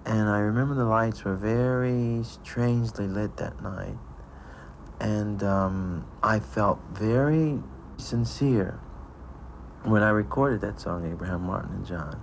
And 0.06 0.30
I 0.30 0.40
remember 0.40 0.74
the 0.74 0.86
lights 0.86 1.24
were 1.24 1.36
very 1.36 2.24
strangely 2.24 3.08
lit 3.08 3.38
that 3.38 3.62
night. 3.62 3.98
And 5.00 5.44
um, 5.44 6.06
I 6.24 6.40
felt 6.40 6.80
very 6.94 7.60
sincere 7.98 8.80
when 9.84 10.02
I 10.02 10.10
recorded 10.10 10.62
that 10.62 10.80
song, 10.80 11.12
Abraham 11.12 11.44
Martin 11.44 11.76
and 11.76 11.86
John. 11.86 12.22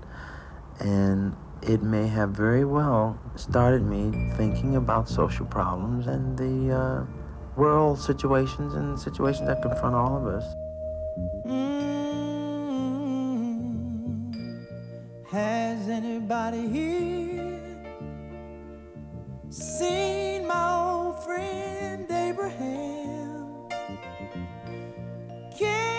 And 0.81 1.37
it 1.62 1.83
may 1.83 2.09
have 2.09 2.31
very 2.31 2.64
well 2.64 3.18
started 3.37 3.83
me 3.83 4.33
thinking 4.37 4.77
about 4.77 5.09
social 5.09 5.46
problems 5.46 6.07
and 6.09 6.37
the 6.37 6.75
uh, 6.77 7.05
world 7.57 8.01
situations 8.01 8.75
and 8.75 8.98
situations 8.98 9.46
that 9.46 9.62
confront 9.62 9.94
all 9.94 10.16
of 10.16 10.27
us. 10.27 10.44
Has 15.31 15.88
anybody 15.88 16.68
here 16.68 17.79
seen 19.51 20.46
my 20.46 20.81
old 20.83 21.22
friend 21.25 22.11
Abraham? 22.11 23.68
Can 25.57 25.91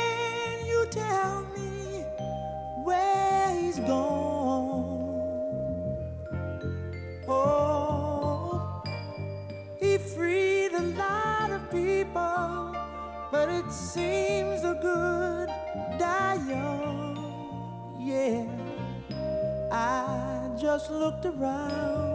just 20.74 20.90
looked 20.90 21.24
around 21.24 22.13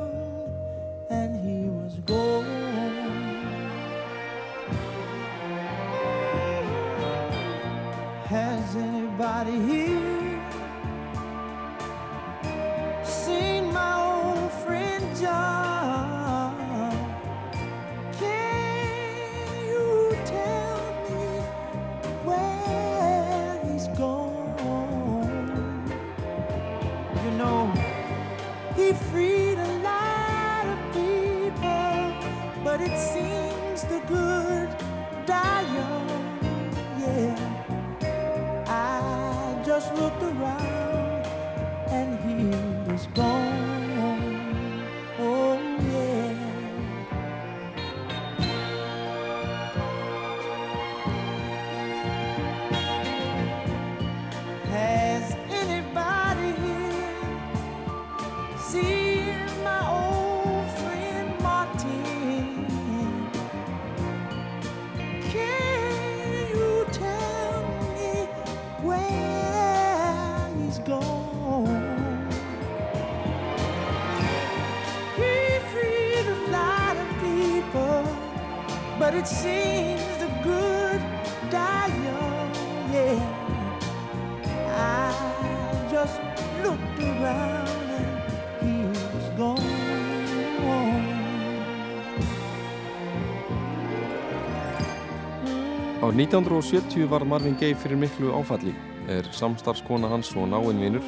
Á 96.08 96.10
1970 96.10 97.04
var 97.10 97.20
Marvin 97.28 97.56
Gaye 97.60 97.76
fyrir 97.76 97.98
miklu 98.00 98.30
áfalli 98.32 98.70
er 99.12 99.26
samstarfskona 99.28 100.08
hans 100.08 100.30
og 100.40 100.46
náinvinur 100.48 101.04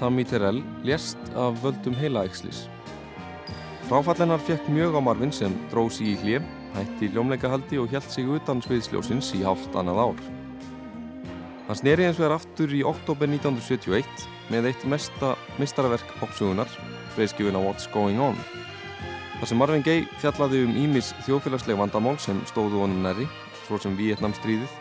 Tammy 0.00 0.24
Terrell 0.26 0.64
lést 0.82 1.18
af 1.38 1.60
völdum 1.62 1.94
heilaækslis. 1.94 2.64
Fráfallennar 3.86 4.42
fekk 4.42 4.66
mjög 4.66 4.98
á 4.98 5.00
Marvin 5.00 5.30
sem 5.30 5.54
dróð 5.70 5.92
sig 5.94 6.08
í 6.10 6.16
hlið, 6.18 6.48
hætti 6.74 7.12
ljómleikahaldi 7.14 7.78
og 7.78 7.94
hjælt 7.94 8.10
sig 8.10 8.26
utan 8.26 8.64
sviðsljósins 8.66 9.30
í 9.38 9.44
hálft 9.46 9.78
annað 9.78 10.02
ár. 10.08 10.18
Hann 11.68 11.78
sneri 11.78 12.08
eins 12.08 12.18
vegar 12.18 12.34
aftur 12.40 12.74
í 12.74 12.82
oktober 12.82 13.30
1971 13.30 14.26
með 14.50 14.72
eitt 14.72 14.88
mesta 14.90 15.36
mistaraverk 15.62 16.18
popsugunar, 16.18 16.66
breyðskjöfuna 17.14 17.62
What's 17.62 17.86
Going 17.94 18.18
On. 18.18 18.34
Þar 19.38 19.46
sem 19.52 19.62
Marvin 19.62 19.86
Gaye 19.86 20.10
fjallaði 20.18 20.66
um 20.66 20.74
ímis 20.82 21.14
þjóðfélagsleg 21.28 21.78
vandamál 21.78 22.18
sem 22.18 22.42
stóðu 22.50 22.82
honum 22.82 23.06
næri, 23.06 23.30
svo 23.72 23.80
sem 23.80 23.94
Vietnamstríðið, 23.96 24.72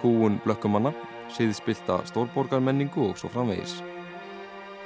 kúun 0.00 0.38
blökkumanna, 0.46 0.94
siðspilta 1.32 2.00
stórborgarmenningu 2.08 3.10
og 3.10 3.18
svo 3.20 3.28
framvegis. 3.32 3.82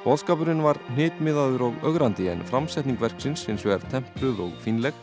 Bóðskapurinn 0.03 0.63
var 0.63 0.79
hnitmiðaður 0.95 1.69
og 1.69 1.87
augrandi 1.87 2.29
en 2.31 2.43
framsetning 2.47 2.99
verksins 2.99 3.47
hins 3.47 3.65
vegar 3.67 3.87
templuð 3.91 4.45
og 4.45 4.57
fínleg 4.63 4.95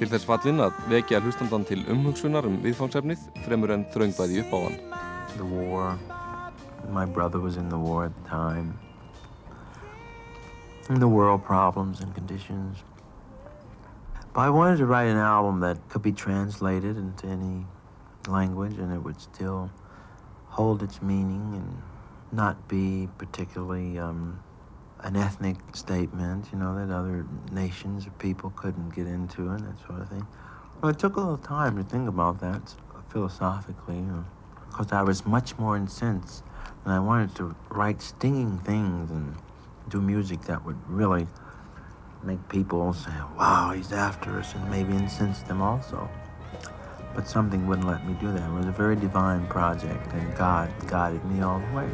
til 0.00 0.08
þess 0.10 0.28
fallin 0.28 0.64
að 0.64 0.80
vekja 0.90 1.20
hlustandan 1.22 1.64
til 1.68 1.80
umhugsunar 1.92 2.48
um 2.48 2.56
viðfangsefnið 2.64 3.24
fremur 3.46 3.72
en 3.76 3.84
þraungvæði 3.92 4.40
upp 4.42 4.56
á 4.56 4.58
hann. 4.64 4.78
The 5.36 5.48
war. 5.48 5.98
My 6.92 7.04
brother 7.06 7.40
was 7.40 7.56
in 7.56 7.68
the 7.68 7.78
war 7.78 8.06
at 8.06 8.16
the 8.22 8.28
time. 8.28 8.78
And 10.88 11.00
the 11.00 11.08
world 11.08 11.44
problems 11.44 12.00
and 12.00 12.14
conditions. 12.14 12.84
But 14.34 14.40
I 14.42 14.50
wanted 14.50 14.78
to 14.78 14.86
write 14.86 15.08
an 15.08 15.18
album 15.18 15.60
that 15.60 15.88
could 15.90 16.02
be 16.02 16.12
translated 16.12 16.96
into 16.96 17.26
any 17.26 17.66
language 18.26 18.78
and 18.78 18.92
it 18.92 18.98
would 18.98 19.20
still 19.20 19.70
hold 20.46 20.82
its 20.82 21.02
meaning 21.02 21.52
and 21.54 21.82
not 22.32 22.66
be 22.66 23.08
particularly 23.18 23.98
um, 23.98 24.42
an 25.00 25.16
ethnic 25.16 25.56
statement, 25.74 26.48
you 26.50 26.58
know, 26.58 26.74
that 26.74 26.94
other 26.94 27.26
nations 27.50 28.06
or 28.06 28.10
people 28.12 28.50
couldn't 28.56 28.94
get 28.94 29.06
into 29.06 29.50
and 29.50 29.60
that 29.60 29.78
sort 29.86 30.00
of 30.00 30.08
thing. 30.08 30.26
Well, 30.80 30.90
it 30.90 30.98
took 30.98 31.16
a 31.16 31.20
little 31.20 31.36
time 31.36 31.76
to 31.76 31.84
think 31.84 32.08
about 32.08 32.40
that 32.40 32.74
philosophically, 33.10 34.02
because 34.70 34.92
I 34.92 35.02
was 35.02 35.26
much 35.26 35.58
more 35.58 35.76
incensed, 35.76 36.42
and 36.84 36.92
I 36.94 36.98
wanted 36.98 37.34
to 37.36 37.54
write 37.68 38.00
stinging 38.00 38.58
things 38.60 39.10
and 39.10 39.36
do 39.88 40.00
music 40.00 40.42
that 40.42 40.64
would 40.64 40.78
really 40.88 41.26
make 42.24 42.48
people 42.48 42.92
say, 42.92 43.12
wow, 43.36 43.72
he's 43.74 43.92
after 43.92 44.38
us, 44.38 44.54
and 44.54 44.70
maybe 44.70 44.94
incense 44.94 45.42
them 45.42 45.60
also. 45.60 46.08
But 47.14 47.28
something 47.28 47.66
wouldn't 47.66 47.86
let 47.86 48.06
me 48.06 48.14
do 48.20 48.32
that. 48.32 48.48
It 48.48 48.52
was 48.52 48.66
a 48.66 48.72
very 48.72 48.96
divine 48.96 49.46
project, 49.46 50.12
and 50.14 50.36
God 50.36 50.70
guided 50.86 51.24
me 51.26 51.42
all 51.42 51.58
the 51.58 51.76
way. 51.76 51.86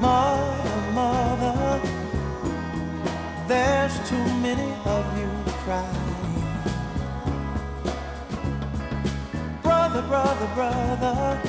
Mother, 0.00 0.92
mother, 0.92 1.80
there's 3.48 4.08
too 4.08 4.24
many 4.40 4.72
of 4.84 5.18
you 5.18 5.28
crying. 5.64 5.96
Brother, 9.62 10.02
brother, 10.02 10.48
brother, 10.54 11.40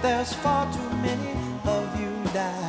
there's 0.00 0.32
far 0.32 0.72
too 0.72 0.96
many 0.96 1.36
of 1.64 2.00
you 2.00 2.32
dying. 2.32 2.61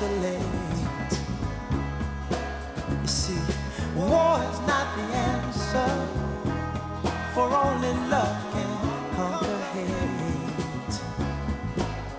Escalate. 0.00 1.12
You 3.02 3.06
see, 3.06 3.40
war 3.94 4.40
is 4.50 4.60
not 4.66 4.96
the 4.96 5.02
answer, 5.14 5.92
for 7.34 7.48
only 7.52 7.92
love 8.08 8.52
can 8.52 8.70
conquer 9.16 9.58
hate. 9.74 10.96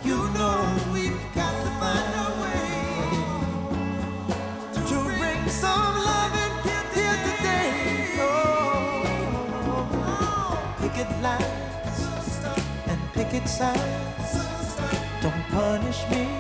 You 0.04 0.18
know 0.34 0.58
we've 0.94 1.26
got 1.34 1.54
to 1.64 1.70
find 1.82 2.14
a 2.16 2.30
way 2.42 2.68
to 4.90 4.98
bring 5.18 5.50
some 5.50 5.96
loving 6.10 6.56
here 6.94 7.18
today. 7.28 7.72
Oh, 8.20 9.02
picket 10.80 11.12
lines 11.22 12.00
and 12.88 13.00
picket 13.14 13.48
signs. 13.50 14.32
Don't 15.22 15.44
punish 15.52 16.02
me 16.10 16.31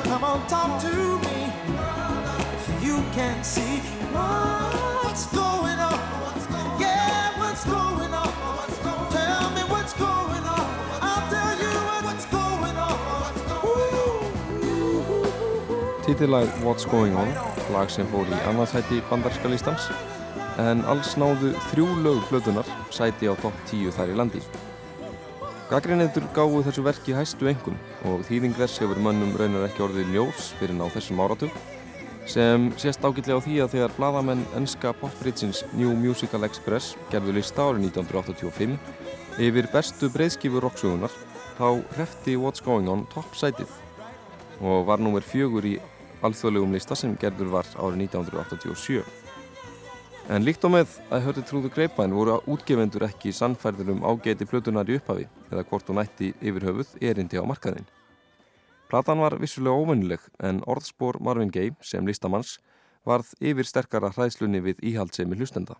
Come 0.09 0.23
on, 0.23 0.39
talk 0.47 0.81
to 0.81 0.93
me 1.23 1.39
you 2.89 3.03
can 3.13 3.43
see 3.43 3.79
what's 4.13 5.25
going 5.27 5.79
on. 5.79 5.99
Yeah, 6.79 7.39
what's 7.39 7.65
going 7.65 8.13
on? 8.13 8.31
Tell 9.11 9.49
me 9.57 9.63
what's 9.73 9.93
going 9.93 10.45
on. 10.57 10.65
I'll 11.09 11.25
tell 11.33 11.55
you 11.63 11.75
what's 12.05 12.25
going 12.25 12.77
on. 12.77 12.99
Titillag 16.05 16.47
What's 16.63 16.85
Going 16.85 17.15
On, 17.15 17.27
lag 17.73 17.91
sem 17.93 18.07
fór 18.09 18.25
í 18.25 18.39
annarsæti 18.49 18.97
bandarska 19.11 19.51
listans, 19.51 19.91
en 20.57 20.81
alls 20.89 21.13
náðu 21.21 21.53
þrjú 21.69 21.85
lög 22.01 22.25
flötunar 22.31 22.65
sæti 22.89 23.29
á 23.29 23.37
topp 23.37 23.53
10 23.69 23.93
þar 23.93 24.15
í 24.15 24.17
landi. 24.17 24.41
Gaggrinendur 25.69 26.23
gáfu 26.33 26.63
þessu 26.65 26.81
verki 26.81 27.13
hæstu 27.13 27.45
engun 27.51 27.75
og 28.09 28.23
þýðing 28.25 28.55
þess 28.57 28.79
hefur 28.81 28.97
mönnum 29.05 29.35
raunar 29.37 29.67
ekki 29.67 29.83
orðið 29.85 30.15
ljós 30.15 30.47
fyrir 30.57 30.73
ná 30.73 30.87
þessum 30.89 31.21
áratug 31.21 31.53
sem 32.29 32.71
sést 32.81 33.05
ágætlega 33.05 33.37
á 33.37 33.45
því 33.45 33.59
að 33.61 33.75
þegar 33.75 33.93
bladamenn 33.99 34.41
enska 34.57 34.95
popbritsins 34.97 35.61
New 35.77 35.93
Musical 35.93 36.47
Express 36.47 36.95
gerðu 37.13 37.37
lista 37.37 37.67
árið 37.69 37.85
1985 37.91 39.45
yfir 39.45 39.69
bestu 39.69 40.09
breyðskifur 40.15 40.65
rocksögunar 40.65 41.13
þá 41.59 41.67
hrefti 41.93 42.33
What's 42.41 42.65
Going 42.65 42.89
On 42.89 43.05
toppsætið 43.13 43.69
og 44.65 44.89
var 44.89 45.05
númer 45.05 45.21
fjögur 45.21 45.69
í 45.69 45.77
alþjóðlegum 46.25 46.73
lista 46.73 46.97
sem 46.97 47.13
gerður 47.21 47.53
var 47.59 47.69
árið 47.77 48.07
1987. 48.09 49.05
En 50.29 50.43
líkt 50.45 50.61
á 50.61 50.69
með 50.69 50.91
að 51.09 51.23
hörði 51.25 51.41
trúðu 51.49 51.69
greipæn 51.73 52.11
voru 52.13 52.35
útgefendur 52.53 53.07
ekki 53.07 53.31
sannfærður 53.33 53.95
um 53.95 54.03
ágæti 54.05 54.45
plötunar 54.45 54.85
í 54.85 54.99
upphafi 54.99 55.25
eða 55.49 55.63
hvort 55.71 55.89
hún 55.89 56.01
ætti 56.03 56.29
yfir 56.37 56.67
höfuð 56.67 56.91
erindi 57.01 57.41
á 57.41 57.49
markaðinn. 57.49 57.87
Platan 58.93 59.23
var 59.25 59.39
vissulega 59.41 59.73
óvennileg 59.73 60.21
en 60.45 60.61
orðspor 60.69 61.17
Marvin 61.25 61.49
Gaye 61.49 61.73
sem 61.81 62.05
listamanns 62.05 62.59
varð 63.09 63.33
yfir 63.41 63.65
sterkara 63.65 64.13
hræðslunni 64.13 64.61
við 64.69 64.85
íhaldsemi 64.91 65.39
hlustenda. 65.39 65.79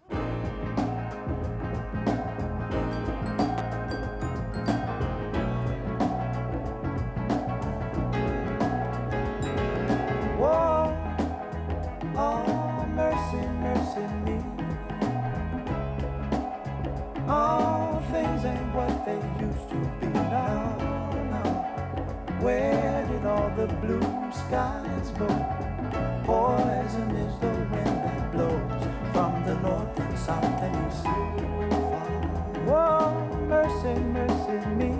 Skies 24.49 25.09
go? 25.11 25.27
Poison 26.25 27.09
is 27.15 27.39
the 27.39 27.53
wind 27.71 27.97
that 28.03 28.31
blows 28.31 28.83
from 29.13 29.31
the 29.45 29.53
north 29.61 29.99
and 29.99 30.17
south 30.17 30.43
and 30.43 30.75
east. 30.87 31.05
Mercy, 33.47 33.93
mercy 34.17 34.57
me. 34.79 34.91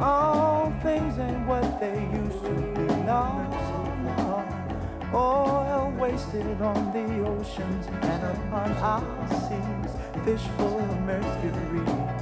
All 0.00 0.72
things 0.82 1.18
ain't 1.18 1.44
what 1.46 1.80
they 1.80 1.98
used 2.22 2.44
to 2.44 2.54
be 2.76 2.86
now. 3.02 3.48
Oil 5.12 5.92
wasted 5.98 6.62
on 6.62 6.92
the 6.92 7.06
oceans 7.26 7.86
and 7.86 8.22
upon 8.32 8.70
our 8.78 9.28
seas, 9.42 9.92
fish 10.24 10.46
full 10.56 10.78
of 10.78 11.00
mercury. 11.02 12.19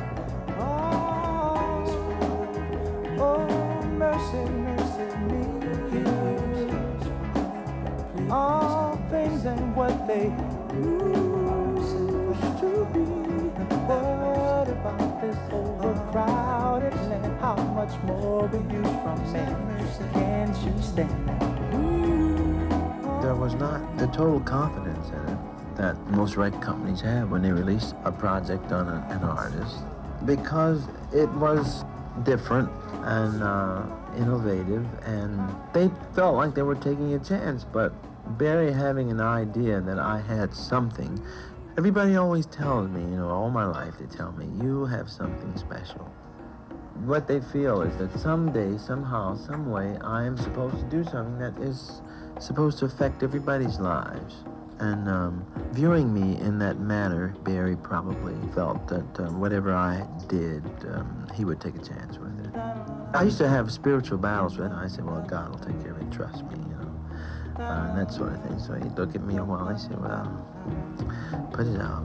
There 23.23 23.35
was 23.35 23.55
not 23.55 23.99
the 23.99 24.07
total 24.09 24.41
confidence 24.41 25.09
in 25.11 25.29
it 25.29 25.39
that 25.77 25.97
most 26.11 26.37
record 26.37 26.61
companies 26.61 27.01
have 27.03 27.31
when 27.31 27.43
they 27.43 27.53
release 27.53 27.95
a 28.05 28.11
project 28.11 28.73
on 28.73 28.89
a, 28.89 29.07
an 29.11 29.23
artist. 29.23 29.77
Because 30.27 30.89
it 31.13 31.29
was 31.31 31.85
different 32.25 32.69
and 33.05 33.43
uh, 33.43 33.83
innovative 34.19 34.87
and 35.05 35.39
they 35.73 35.91
felt 36.15 36.37
like 36.37 36.55
they 36.55 36.63
were 36.63 36.75
taking 36.75 37.15
a 37.15 37.19
chance 37.19 37.65
but 37.65 37.93
Barry 38.39 38.73
having 38.73 39.11
an 39.11 39.21
idea 39.21 39.81
that 39.81 39.99
I 39.99 40.21
had 40.21 40.55
something 40.55 41.23
everybody 41.77 42.17
always 42.17 42.47
tells 42.47 42.91
me 42.91 43.01
you 43.01 43.17
know 43.17 43.29
all 43.29 43.51
my 43.51 43.65
life 43.65 43.95
they 43.99 44.07
tell 44.07 44.33
me 44.33 44.47
you 44.63 44.85
have 44.87 45.09
something 45.09 45.57
special 45.57 46.13
what 47.05 47.29
they 47.29 47.41
feel 47.41 47.83
is 47.83 47.97
that 47.99 48.13
someday 48.19 48.77
somehow 48.77 49.37
some 49.37 49.71
way 49.71 49.97
I 50.03 50.25
am 50.25 50.37
supposed 50.37 50.79
to 50.79 50.85
do 50.85 51.05
something 51.05 51.39
that 51.39 51.57
is 51.63 52.03
supposed 52.41 52.79
to 52.81 52.85
affect 52.85 53.23
everybody's 53.23 53.79
lives 53.79 54.45
and 54.81 55.09
um, 55.09 55.45
viewing 55.73 56.15
me 56.15 56.41
in 56.41 56.59
that 56.61 56.79
manner, 56.79 57.35
Barry 57.43 57.77
probably 57.77 58.37
felt 58.55 58.87
that 58.89 59.21
um, 59.21 59.41
whatever 59.41 59.75
I 59.75 60.07
did, 60.29 60.63
um, 60.93 61.27
he 61.35 61.45
would 61.45 61.61
take 61.61 61.75
a 61.75 61.83
chance 61.83 62.17
with 62.19 62.47
it. 62.47 62.98
I 63.15 63.23
used 63.23 63.39
to 63.39 63.49
have 63.49 63.73
spiritual 63.73 64.19
battles 64.19 64.59
with 64.59 64.71
him. 64.71 64.79
I 64.79 64.87
said, 64.87 65.05
well, 65.05 65.21
God 65.23 65.51
will 65.51 65.59
take 65.59 65.81
care 65.83 65.93
of 65.93 66.03
it, 66.03 66.13
trust 66.13 66.45
me, 66.45 66.57
you 66.59 66.75
know, 66.77 67.65
uh, 67.65 67.89
and 67.89 67.99
that 67.99 68.13
sort 68.13 68.33
of 68.35 68.43
thing. 68.43 68.59
So 68.59 68.75
he'd 68.75 68.97
look 68.99 69.15
at 69.15 69.23
me 69.23 69.39
a 69.39 69.45
while, 69.45 69.69
he 69.69 69.79
said, 69.79 69.99
well, 70.01 70.47
put 71.53 71.67
it 71.67 71.81
out. 71.81 72.05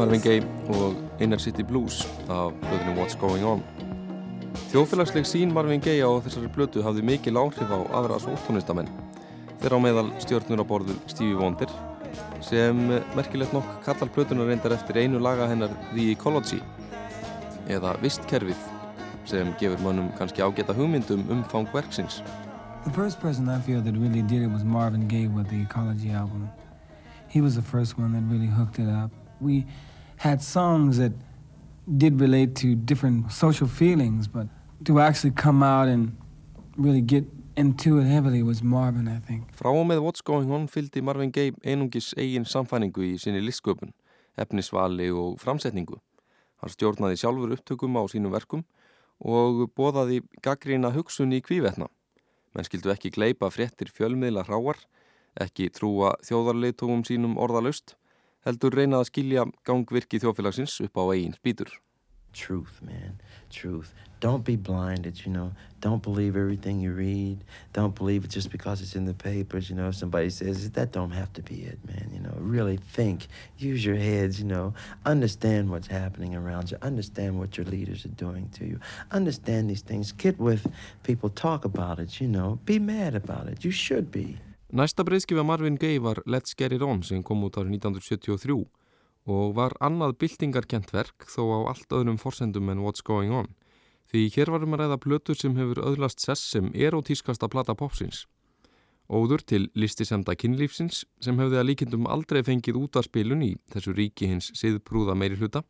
Marvin 0.00 0.44
og 0.68 0.94
Inner 1.20 1.38
City 1.38 1.60
Blues 1.60 2.08
af 2.28 2.54
blöðinu 2.62 2.94
What's 2.96 3.18
Going 3.20 3.44
On. 3.44 3.60
Þjóðfélagsleg 4.70 5.26
sín 5.28 5.52
Marvin 5.52 5.82
Gaye 5.84 6.00
á 6.00 6.08
þessari 6.24 6.48
blötu 6.54 6.80
hafði 6.80 7.04
mikil 7.04 7.36
áhrif 7.36 7.68
á 7.68 7.84
aðra 7.98 8.16
sóltónistamenn. 8.22 8.88
Þeirra 9.60 9.76
á 9.76 9.84
meðal 9.84 10.08
stjórnur 10.24 10.62
á 10.64 10.70
borðu 10.70 10.96
Stevie 11.04 11.36
Wonder 11.36 11.68
sem 12.40 12.80
merkilegt 13.12 13.52
nokk 13.52 13.76
kallar 13.84 14.08
blötunar 14.14 14.48
reyndar 14.48 14.72
eftir 14.78 15.02
einu 15.02 15.20
laga 15.20 15.50
hennar 15.50 15.76
The 15.90 16.08
Ecology 16.14 16.62
eða 17.68 17.92
Vistkerfið 18.00 18.64
sem 19.28 19.52
gefur 19.60 19.84
mönnum 19.84 20.08
kannski 20.16 20.40
ágæta 20.40 20.72
hugmyndum 20.72 21.26
um 21.28 21.42
umfang 21.42 21.68
verksins. 21.74 22.22
The 22.86 22.96
first 22.96 23.20
person 23.20 23.50
I 23.50 23.60
feel 23.60 23.82
that 23.82 24.00
really 24.00 24.22
did 24.22 24.40
it 24.40 24.48
was 24.48 24.64
Marvin 24.64 25.06
Gaye 25.08 25.28
with 25.28 25.50
the 25.50 25.60
Ecology 25.60 26.10
album. 26.10 26.48
He 27.28 27.42
was 27.42 27.54
the 27.54 27.68
first 27.76 27.98
one 27.98 28.12
that 28.16 28.24
really 28.32 28.48
hooked 28.48 28.78
it 28.78 28.88
up. 28.88 29.10
We 29.40 29.66
had 30.20 30.42
songs 30.42 30.98
that 30.98 31.12
did 31.96 32.20
relate 32.20 32.54
to 32.54 32.74
different 32.74 33.32
social 33.32 33.66
feelings, 33.66 34.28
but 34.28 34.46
to 34.84 35.00
actually 35.00 35.30
come 35.30 35.62
out 35.62 35.88
and 35.88 36.14
really 36.76 37.00
get 37.00 37.24
into 37.56 37.98
it 37.98 38.04
heavily 38.04 38.42
was 38.42 38.62
Marvin, 38.62 39.08
I 39.08 39.18
think. 39.18 39.48
Frá 39.56 39.72
og 39.72 39.86
með 39.88 40.02
What's 40.04 40.20
Going 40.20 40.52
On 40.52 40.66
fylgdi 40.68 41.00
Marvin 41.02 41.32
Gaye 41.32 41.54
einungis 41.64 42.12
eigin 42.20 42.44
samfæningu 42.44 43.06
í 43.08 43.14
sinni 43.20 43.40
listsköpun, 43.40 43.94
efnisvali 44.36 45.08
og 45.08 45.38
framsetningu. 45.40 45.96
Hann 46.60 46.74
stjórnaði 46.74 47.16
sjálfur 47.22 47.56
upptökum 47.56 47.96
á 47.96 48.04
sínum 48.12 48.36
verkum 48.36 48.66
og 49.24 49.70
bóðaði 49.72 50.20
gaggrína 50.44 50.92
hugsun 50.92 51.32
í 51.32 51.40
kvívetna. 51.40 51.88
Menn 52.52 52.68
skildu 52.68 52.92
ekki 52.92 53.12
gleipa 53.16 53.48
fréttir 53.48 53.88
fjölmiðla 53.88 54.44
hráar, 54.44 54.84
ekki 55.40 55.70
trúa 55.72 56.12
þjóðarleitóum 56.28 57.06
sínum 57.08 57.40
orðalaust, 57.40 57.96
heldur 58.46 58.76
reynað 58.76 59.04
að 59.04 59.10
skilja 59.12 59.46
gangvirki 59.66 60.20
þjóðfélagsins 60.22 60.80
upp 60.86 61.00
á 61.00 61.04
eigin 61.12 61.36
spýtur. 61.38 61.72
Truth, 62.32 62.80
man. 62.82 63.20
Truth. 63.50 63.92
Don't 64.20 64.44
be 64.44 64.54
blinded, 64.54 65.24
you 65.24 65.32
know. 65.32 65.52
Don't 65.80 66.02
believe 66.02 66.36
everything 66.36 66.78
you 66.78 66.92
read. 66.92 67.42
Don't 67.72 67.94
believe 67.94 68.24
it 68.24 68.30
just 68.30 68.52
because 68.52 68.82
it's 68.82 68.94
in 68.94 69.06
the 69.06 69.14
papers, 69.14 69.70
you 69.70 69.74
know. 69.74 69.88
If 69.88 69.96
somebody 69.96 70.28
says 70.30 70.64
it, 70.64 70.74
that 70.74 70.92
don't 70.92 71.10
have 71.10 71.32
to 71.32 71.42
be 71.42 71.62
it, 71.62 71.78
man, 71.86 72.10
you 72.12 72.20
know. 72.20 72.34
Really 72.36 72.76
think. 72.76 73.28
Use 73.56 73.84
your 73.84 73.96
heads, 73.96 74.38
you 74.38 74.46
know. 74.46 74.74
Understand 75.06 75.70
what's 75.70 75.86
happening 75.86 76.36
around 76.36 76.70
you. 76.70 76.76
Understand 76.82 77.38
what 77.38 77.56
your 77.56 77.66
leaders 77.66 78.04
are 78.04 78.08
doing 78.08 78.50
to 78.50 78.66
you. 78.66 78.78
Understand 79.10 79.70
these 79.70 79.82
things. 79.82 80.12
Get 80.12 80.38
with 80.38 80.70
people. 81.02 81.30
Talk 81.30 81.64
about 81.64 81.98
it, 81.98 82.20
you 82.20 82.28
know. 82.28 82.60
Be 82.64 82.78
mad 82.78 83.14
about 83.14 83.48
it. 83.48 83.64
You 83.64 83.70
should 83.70 84.10
be. 84.10 84.36
Næsta 84.70 85.02
breyðskifa 85.02 85.42
Marvin 85.42 85.74
Gaye 85.74 85.98
var 85.98 86.20
Let's 86.30 86.54
Get 86.54 86.70
It 86.70 86.82
On 86.86 87.00
sem 87.02 87.24
kom 87.26 87.40
út 87.42 87.56
árið 87.58 87.72
1973 87.80 88.54
og 89.26 89.54
var 89.56 89.72
annað 89.82 90.12
byltingarkent 90.22 90.92
verk 90.94 91.26
þó 91.26 91.42
á 91.58 91.58
allt 91.72 91.90
öðrum 91.90 92.20
forsendum 92.22 92.70
en 92.70 92.84
What's 92.84 93.02
Going 93.02 93.32
On. 93.34 93.48
Því 94.14 94.28
hér 94.36 94.52
varum 94.54 94.76
að 94.76 94.84
ræða 94.84 94.98
plötur 95.02 95.38
sem 95.40 95.56
hefur 95.58 95.80
öðlast 95.82 96.22
sess 96.22 96.44
sem 96.52 96.68
erotískasta 96.70 97.48
plata 97.50 97.74
popsins. 97.74 98.28
Óður 99.10 99.42
til 99.42 99.66
listisemda 99.74 100.36
kynlífsins 100.38 101.02
sem 101.18 101.42
hefði 101.42 101.58
að 101.58 101.66
líkindum 101.72 102.06
aldrei 102.06 102.44
fengið 102.46 102.78
útvarspilun 102.78 103.42
í 103.42 103.56
þessu 103.74 103.96
ríki 103.96 104.30
hins 104.30 104.52
siðprúða 104.54 105.18
meiri 105.18 105.40
hluta 105.40 105.64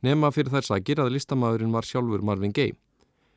nema 0.00 0.32
fyrir 0.32 0.64
sagir 0.64 1.04
að 1.04 1.12
listamæðurinn 1.18 1.76
var 1.76 1.84
sjálfur 1.84 2.24
Marvin 2.24 2.56
Gaye, 2.56 2.72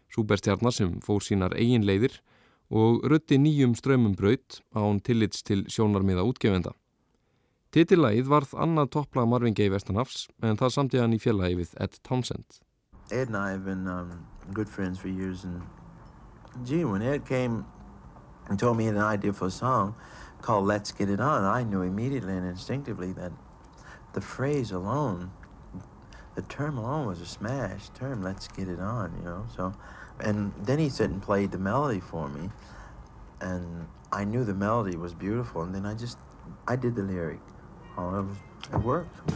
súberstjarnar 0.08 0.72
sem 0.72 0.96
fór 1.04 1.20
sínar 1.20 1.52
eigin 1.60 1.84
leiðir 1.84 2.16
og 2.76 3.05
rutti 3.07 3.38
nýjum 3.39 3.76
strömmum 3.78 4.15
braut 4.19 4.59
án 4.76 4.99
tillits 4.99 5.43
til 5.43 5.63
sjónarmiða 5.71 6.26
útgefenda. 6.28 6.73
Titillagið 7.71 8.28
varð 8.32 8.55
annað 8.59 8.91
topplag 8.95 9.28
Marvin 9.28 9.55
Gaye 9.55 9.71
Vestanhafs 9.71 10.28
en 10.43 10.59
það 10.59 10.73
samtíð 10.76 11.03
hann 11.03 11.15
í 11.15 11.19
fjölaði 11.23 11.59
við 11.61 11.76
Ed 11.80 11.99
Townsend. 12.07 12.59
Ed 13.11 13.28
and 13.30 13.38
I 13.38 13.51
have 13.51 13.63
been 13.65 13.88
um, 13.88 14.26
good 14.53 14.67
friends 14.67 14.99
for 14.99 15.07
years, 15.07 15.43
and 15.43 15.61
gee, 16.65 16.84
when 16.84 17.01
Ed 17.01 17.26
came 17.26 17.65
and 18.49 18.59
told 18.59 18.78
me 18.78 18.88
an 18.88 18.97
idea 18.97 19.34
for 19.34 19.47
a 19.47 19.51
song 19.51 19.95
called 20.41 20.65
Let's 20.65 20.91
Get 20.91 21.09
It 21.09 21.19
On, 21.19 21.43
I 21.43 21.63
knew 21.63 21.82
immediately 21.82 22.34
and 22.34 22.45
instinctively 22.45 23.11
that 23.13 23.32
the 24.13 24.21
phrase 24.21 24.71
alone, 24.71 25.32
the 26.36 26.41
term 26.41 26.78
alone 26.78 27.07
was 27.07 27.21
a 27.21 27.26
smash 27.26 27.89
term, 27.89 28.23
Let's 28.23 28.47
Get 28.47 28.67
It 28.67 28.80
On, 28.80 29.13
you 29.17 29.23
know, 29.23 29.45
so, 29.55 29.73
and 30.20 30.53
then 30.57 30.80
he 30.80 30.89
said 30.89 31.09
and 31.09 31.22
played 31.22 31.51
the 31.51 31.57
melody 31.57 31.99
for 31.99 32.28
me, 32.30 32.49
and 33.41 33.88
I 34.11 34.24
knew 34.24 34.43
the 34.43 34.53
melody 34.53 34.95
was 34.95 35.13
beautiful, 35.13 35.61
and 35.63 35.74
then 35.74 35.86
I 35.86 35.93
just, 35.93 36.18
I 36.68 36.76
did 36.76 36.95
the 36.95 37.03
lyric. 37.03 37.39
Oh, 37.97 38.28
it 38.72 38.78
worked. 38.78 39.32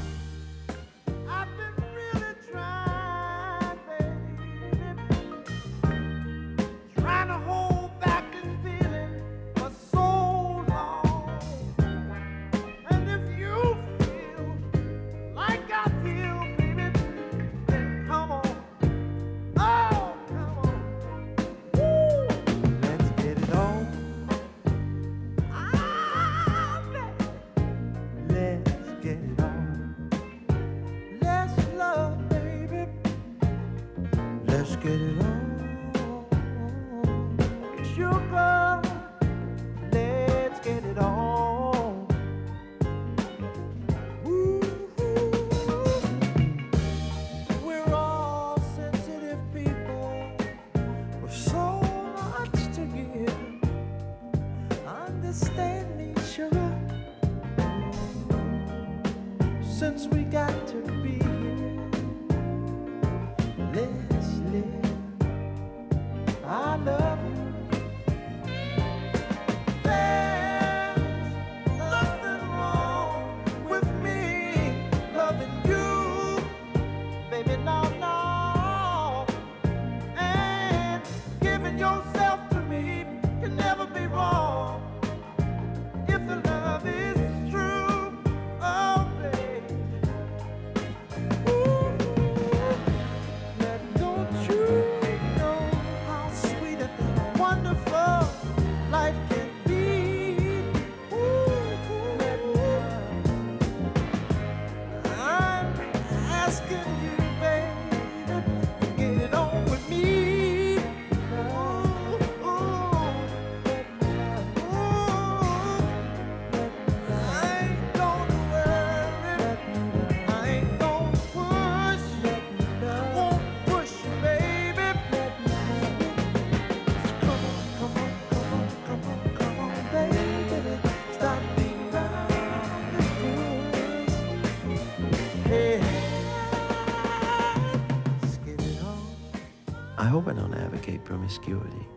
Promiscuity. 141.09 141.87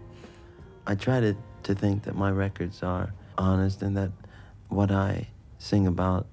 I 0.87 0.95
try 0.95 1.21
to, 1.21 1.37
to 1.65 1.75
think 1.75 2.05
that 2.05 2.17
my 2.17 2.31
records 2.31 2.83
are 2.83 3.13
honest 3.37 3.83
and 3.83 3.95
that 3.99 4.11
what 4.69 4.91
I 4.91 5.29
sing 5.59 5.87
about 5.87 6.27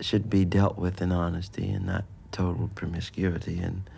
should 0.00 0.30
be 0.30 0.46
dealt 0.46 0.78
with 0.78 1.02
in 1.02 1.12
honesty 1.12 1.68
and 1.68 1.84
not 1.84 2.04
total 2.32 2.70
promiscuity 2.74 3.58
and 3.58 3.88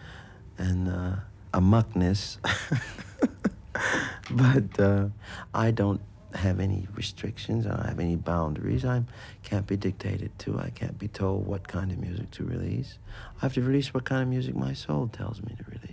and 0.59 0.89
uh, 0.89 1.16
amuckness. 1.55 2.39
but 4.31 4.81
uh, 4.81 5.07
I 5.55 5.71
don't 5.71 6.01
have 6.35 6.59
any 6.59 6.89
restrictions. 6.95 7.66
I 7.66 7.71
don't 7.71 7.87
have 7.87 8.01
any 8.01 8.16
boundaries. 8.16 8.85
I 8.85 9.05
can't 9.45 9.66
be 9.66 9.77
dictated 9.77 10.37
to. 10.41 10.59
I 10.59 10.71
can't 10.71 10.99
be 10.99 11.09
told 11.09 11.47
what 11.47 11.68
kind 11.68 11.93
of 11.93 11.99
music 11.99 12.33
to 12.33 12.45
release. 12.45 12.99
I 13.39 13.47
have 13.47 13.55
to 13.55 13.62
release 13.62 13.95
what 13.95 14.05
kind 14.05 14.23
of 14.23 14.29
music 14.29 14.57
my 14.57 14.75
soul 14.75 15.09
tells 15.09 15.41
me 15.41 15.55
to 15.57 15.64
release. 15.71 15.89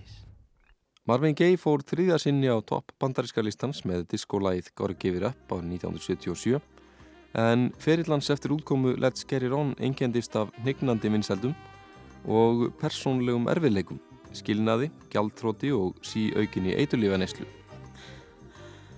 Marvin 1.08 1.32
Gaye 1.39 1.55
fór 1.55 1.80
þriðja 1.88 2.18
sinni 2.20 2.49
á 2.51 2.60
topp 2.68 2.91
bandaríska 2.99 3.39
listans 3.39 3.78
með 3.88 4.01
diskolæð 4.12 4.74
Gorg 4.76 4.97
Give 4.99 5.22
It 5.22 5.24
Up 5.30 5.53
á 5.55 5.55
1977 5.55 6.60
en 7.39 7.70
ferillans 7.80 8.28
eftir 8.34 8.51
útkomu 8.51 8.91
Let's 8.99 9.24
Get 9.24 9.45
It 9.47 9.55
On 9.55 9.72
einkendist 9.80 10.36
af 10.36 10.51
hnignandi 10.66 11.08
vinsældum 11.14 11.53
og 12.28 12.66
persónlegum 12.82 13.47
erfiðleikum, 13.53 14.01
skilnaði, 14.36 14.89
gjaldtróti 15.14 15.72
og 15.72 15.95
síaukinni 16.03 16.76
eitulífaneslu. 16.76 17.47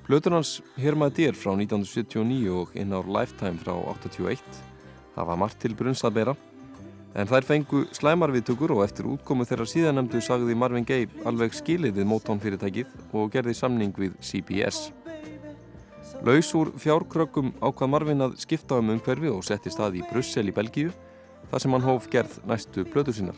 Plötur 0.08 0.40
hans 0.40 0.64
Hear 0.82 0.98
My 0.98 1.12
Dear 1.14 1.38
frá 1.38 1.54
1979 1.54 2.50
og 2.50 2.74
In 2.74 2.98
Our 2.98 3.06
Lifetime 3.06 3.62
frá 3.62 3.76
81 3.94 4.42
það 5.14 5.30
var 5.30 5.44
margt 5.46 5.62
til 5.62 5.78
brunns 5.78 6.02
að 6.02 6.18
bera 6.24 6.40
en 7.16 7.30
þær 7.30 7.46
fengu 7.48 7.84
slæmarviðtökur 7.96 8.74
og 8.76 8.84
eftir 8.86 9.08
útkomu 9.10 9.46
þeirra 9.48 9.66
síðanemdu 9.70 10.22
sagði 10.22 10.56
Marvin 10.58 10.86
Gaye 10.88 11.10
alveg 11.30 11.56
skilið 11.58 11.98
við 12.00 12.10
Motown 12.10 12.42
fyrirtækið 12.44 12.92
og 13.18 13.32
gerði 13.34 13.56
samning 13.58 13.94
við 13.98 14.16
CBS. 14.22 14.90
Laus 16.26 16.50
úr 16.58 16.74
fjárkrökkum 16.78 17.54
ákvað 17.64 17.94
Marvin 17.94 18.26
að 18.26 18.36
skipta 18.44 18.80
um 18.82 18.92
umhverfi 18.94 19.32
og 19.32 19.46
setti 19.48 19.72
stað 19.74 20.02
í 20.02 20.06
Brussel 20.12 20.50
í 20.52 20.56
Belgíu 20.56 20.94
þar 21.50 21.64
sem 21.64 21.76
hann 21.76 21.88
hóf 21.88 22.10
gerð 22.12 22.40
næstu 22.50 22.86
plötur 22.86 23.16
sínar. 23.16 23.38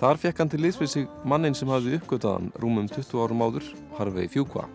Þar 0.00 0.20
fekk 0.20 0.42
hann 0.42 0.52
til 0.52 0.60
liðs 0.60 0.80
við 0.80 0.92
sig 0.92 1.06
mannin 1.24 1.56
sem 1.56 1.70
hafði 1.72 1.96
uppgötaðan 1.98 2.50
rúmum 2.60 2.88
20 2.92 3.22
árum 3.22 3.44
áður, 3.44 3.70
Harvey 3.96 4.28
Fuqua. 4.28 4.66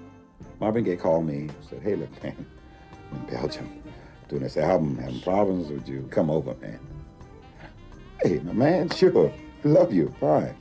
Marvin 0.59 0.85
Gaye 0.85 0.97
called 0.97 1.25
me 1.25 1.47
and 1.47 1.53
said, 1.69 1.81
hey, 1.81 1.95
look, 1.95 2.23
man, 2.23 2.35
I'm 3.11 3.17
in 3.17 3.25
Belgium 3.29 3.69
doing 4.29 4.43
this 4.43 4.57
album, 4.57 4.97
having 4.97 5.21
problems. 5.21 5.69
Would 5.69 5.87
you 5.87 6.07
come 6.09 6.29
over, 6.29 6.55
man? 6.61 6.90
Hey, 8.23 8.39
my 8.43 8.53
man, 8.53 8.89
sure. 8.91 9.33
Love 9.63 9.91
you. 9.91 10.13
Fine. 10.19 10.55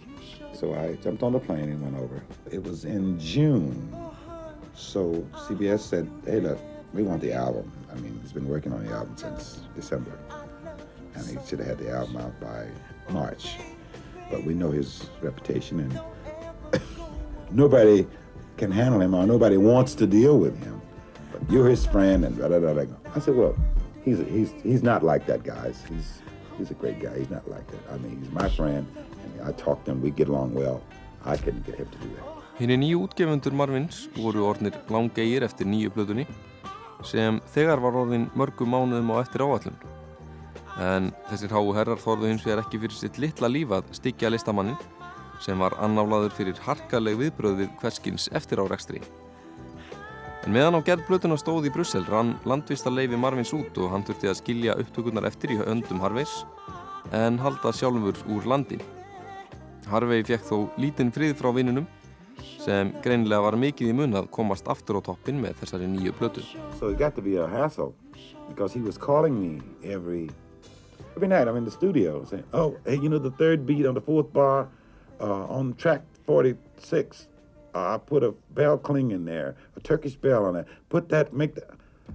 So 0.54 0.74
I 0.74 0.94
jumped 0.94 1.22
on 1.22 1.32
the 1.32 1.38
plane 1.38 1.68
and 1.68 1.82
went 1.82 1.94
over. 1.96 2.22
It 2.50 2.62
was 2.62 2.86
in 2.86 3.20
June. 3.20 3.94
So 4.74 5.26
CBS 5.34 5.80
said, 5.80 6.10
hey, 6.24 6.40
look, 6.40 6.58
we 6.94 7.02
want 7.02 7.20
the 7.20 7.34
album. 7.34 7.70
I 7.92 7.96
mean, 7.96 8.18
he's 8.22 8.32
been 8.32 8.48
working 8.48 8.72
on 8.72 8.86
the 8.86 8.92
album 8.92 9.14
since 9.14 9.60
December. 9.76 10.18
And 11.14 11.26
he 11.26 11.36
should 11.46 11.58
have 11.58 11.68
had 11.68 11.78
the 11.78 11.90
album 11.90 12.16
out 12.16 12.40
by 12.40 12.66
March. 13.10 13.56
But 14.30 14.44
we 14.44 14.54
know 14.54 14.70
his 14.70 15.10
reputation 15.20 15.80
and 15.80 16.80
nobody 17.50 18.06
can 18.56 18.70
handle 18.70 19.02
him 19.02 19.14
or 19.14 19.26
nobody 19.26 19.58
wants 19.58 19.94
to 19.96 20.06
deal 20.06 20.38
with 20.38 20.58
him. 20.62 20.80
But 21.30 21.50
you're 21.50 21.68
his 21.68 21.84
friend, 21.84 22.24
and 22.24 22.38
da 22.38 22.48
da 22.48 22.58
da 22.58 22.72
da. 22.72 22.86
I 23.14 23.18
said, 23.18 23.34
well, 23.34 23.54
he's 24.02 24.18
he's 24.18 24.52
he's 24.62 24.82
not 24.82 25.02
like 25.02 25.26
that, 25.26 25.42
guys. 25.42 25.82
He's 25.88 26.22
he's 26.60 26.70
a 26.70 26.78
great 26.82 27.00
guy. 27.00 27.18
He's 27.18 27.30
not 27.30 27.48
like 27.48 27.66
that. 27.72 27.84
I 27.92 27.96
mean, 27.98 28.18
he's 28.20 28.32
my 28.32 28.48
friend, 28.48 28.86
and 29.24 29.48
I 29.48 29.52
talk 29.52 29.84
to 29.84 29.92
him. 29.92 30.02
We 30.02 30.10
get 30.10 30.28
along 30.28 30.54
well. 30.54 30.80
I 31.24 31.36
couldn't 31.36 31.66
get 31.66 31.76
him 31.76 31.88
to 31.94 31.98
do 32.04 32.08
that. 32.16 32.26
Hinn 32.60 32.74
nýju 32.76 32.98
útgefundur 33.06 33.54
Marvins 33.56 34.02
voru 34.12 34.44
orðnir 34.44 34.74
langegir 34.92 35.46
eftir 35.46 35.64
nýju 35.64 35.94
blöðunni 35.94 36.26
sem 37.08 37.38
þegar 37.54 37.80
var 37.80 37.96
orðin 38.02 38.26
mörgum 38.36 38.74
mánuðum 38.74 39.12
á 39.16 39.24
eftir 39.24 39.44
áallun. 39.46 39.78
En 40.76 41.08
þessir 41.30 41.54
háu 41.56 41.72
herrar 41.76 42.00
þorðu 42.02 42.28
hins 42.28 42.44
vegar 42.44 42.60
ekki 42.60 42.82
fyrir 42.82 42.98
sitt 42.98 43.16
litla 43.24 43.48
líf 43.48 43.72
að 43.78 43.88
styggja 43.96 44.32
listamannin 44.32 44.76
sem 45.40 45.56
var 45.64 45.78
annálaður 45.80 46.36
fyrir 46.36 46.60
harkaleg 46.66 47.16
viðbröð 47.22 47.62
við 47.62 47.72
hverskins 47.80 48.28
eftir 48.36 48.60
árekstri. 48.60 49.00
En 50.40 50.54
meðan 50.56 50.78
á 50.78 50.80
gerð 50.80 51.04
blötuna 51.04 51.36
stóð 51.36 51.66
í 51.68 51.70
Brussel 51.74 52.06
rann 52.08 52.30
landvistarleifi 52.48 53.18
Marvins 53.20 53.50
út 53.52 53.76
og 53.76 53.90
hann 53.92 54.04
þurfti 54.08 54.30
að 54.30 54.38
skilja 54.38 54.76
upptökurnar 54.80 55.26
eftir 55.28 55.52
í 55.52 55.58
höndum 55.60 56.00
Harveys 56.00 56.32
en 57.12 57.36
halda 57.42 57.72
sjálfur 57.76 58.16
úr 58.32 58.46
landi. 58.48 58.78
Harvey 59.90 60.24
fekk 60.24 60.46
þó 60.48 60.56
lítinn 60.80 61.12
frið 61.12 61.34
frá 61.36 61.50
vinnunum 61.52 61.84
sem 62.60 62.92
greinilega 63.04 63.44
var 63.50 63.56
mikið 63.60 63.92
í 63.92 63.96
mun 63.96 64.16
að 64.16 64.30
komast 64.32 64.68
aftur 64.72 65.00
á 65.00 65.12
toppin 65.12 65.42
með 65.42 65.60
þessari 65.60 65.88
nýju 65.92 66.16
plötu. 66.16 66.44
So 66.78 66.88
it 66.88 66.98
got 66.98 67.14
to 67.16 67.22
be 67.22 67.36
a 67.36 67.46
hassle 67.46 67.92
because 68.48 68.72
he 68.72 68.80
was 68.80 68.96
calling 68.96 69.36
me 69.36 69.60
every 69.84 70.30
every 71.16 71.28
night. 71.28 71.48
I'm 71.48 71.56
in 71.56 71.64
the 71.64 71.70
studio 71.70 72.24
saying, 72.24 72.44
"Oh, 72.52 72.76
hey, 72.86 72.96
you 72.96 73.08
know 73.08 73.18
the 73.18 73.36
third 73.36 73.66
beat 73.66 73.84
on 73.84 73.94
the 73.94 74.00
fourth 74.00 74.32
bar 74.32 74.68
uh, 75.20 75.44
on 75.52 75.74
track 75.74 76.02
46. 76.26 77.28
Uh, 77.74 77.94
I 77.94 77.98
put 77.98 78.22
a 78.22 78.32
bell 78.50 78.78
cling 78.78 79.10
in 79.10 79.24
there, 79.24 79.56
a 79.76 79.80
Turkish 79.80 80.16
bell 80.16 80.46
on 80.46 80.56
it. 80.56 80.66
Put 80.88 81.08
that, 81.10 81.32
make 81.32 81.54
that." 81.54 81.70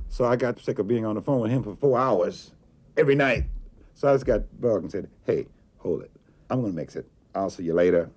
So 0.10 0.26
I 0.26 0.36
got 0.36 0.60
sick 0.60 0.80
of 0.80 0.88
being 0.88 1.06
on 1.06 1.16
the 1.16 1.22
phone 1.22 1.42
with 1.42 1.52
him 1.52 1.64
for 1.64 1.76
four 1.76 1.98
hours 2.00 2.52
every 2.98 3.16
night. 3.16 3.46
So 3.94 4.10
I 4.10 4.14
just 4.14 4.26
got 4.26 4.42
bugged 4.60 4.84
and 4.84 4.92
said, 4.92 5.10
"Hey, 5.26 5.48
hold 5.78 6.02
it. 6.02 6.12
I'm 6.50 6.62
gonna 6.62 6.74
mix 6.74 6.96
it. 6.96 7.08
I'll 7.34 7.50
see 7.50 7.64
you 7.64 7.74
later. 7.74 8.10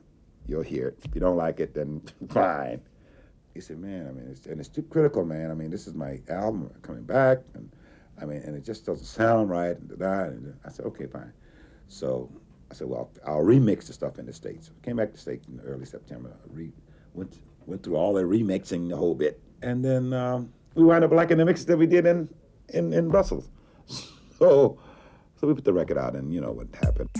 You'll 0.47 0.62
hear 0.62 0.89
it. 0.89 0.99
If 1.05 1.14
you 1.14 1.20
don't 1.20 1.36
like 1.36 1.61
it, 1.61 1.74
then 1.74 2.03
fine." 2.28 2.80
He 3.55 3.61
said, 3.61 3.78
"Man, 3.78 4.07
I 4.09 4.12
mean, 4.12 4.28
it's, 4.30 4.47
and 4.47 4.61
it's 4.61 4.68
too 4.68 4.82
critical, 4.82 5.24
man. 5.24 5.51
I 5.51 5.55
mean, 5.55 5.70
this 5.70 5.86
is 5.86 5.95
my 5.95 6.20
album 6.28 6.70
coming 6.82 7.05
back, 7.05 7.39
and 7.55 7.70
I 8.20 8.24
mean, 8.24 8.39
and 8.39 8.57
it 8.57 8.64
just 8.64 8.84
doesn't 8.84 9.07
sound 9.07 9.51
right." 9.51 9.78
And, 9.78 9.91
and 9.91 10.55
I 10.64 10.70
said, 10.70 10.86
"Okay, 10.86 11.07
fine." 11.07 11.32
So 11.89 12.30
I 12.70 12.74
said, 12.74 12.89
"Well, 12.89 13.11
I'll 13.26 13.45
remix 13.45 13.86
the 13.86 13.93
stuff 13.93 14.18
in 14.18 14.26
the 14.26 14.32
states." 14.32 14.70
Came 14.82 14.97
back 14.97 15.09
to 15.09 15.14
the 15.14 15.20
states 15.20 15.47
in 15.49 15.61
early 15.61 15.86
September. 15.86 16.36
Re, 16.51 16.72
went 17.19 17.39
went 17.66 17.83
through 17.83 17.97
all 17.97 18.14
the 18.14 18.23
remixing, 18.23 18.89
the 18.89 18.97
whole 18.97 19.14
bit, 19.14 19.41
and 19.62 19.85
then 19.85 20.12
um, 20.12 20.53
we 20.75 20.85
wound 20.85 21.05
up 21.05 21.11
liking 21.11 21.37
the 21.37 21.45
mix 21.45 21.64
that 21.64 21.77
we 21.77 21.87
did 21.87 22.07
in 22.07 22.29
in, 22.71 22.93
in 22.93 23.09
Brussels. 23.09 23.49
So, 24.39 24.79
so 25.35 25.49
we 25.49 25.55
put 25.55 25.64
the 25.64 25.73
record 25.73 25.99
out, 25.99 26.14
and 26.14 26.33
you 26.33 26.41
know 26.41 26.53
what 26.53 26.69
happened. 26.81 27.11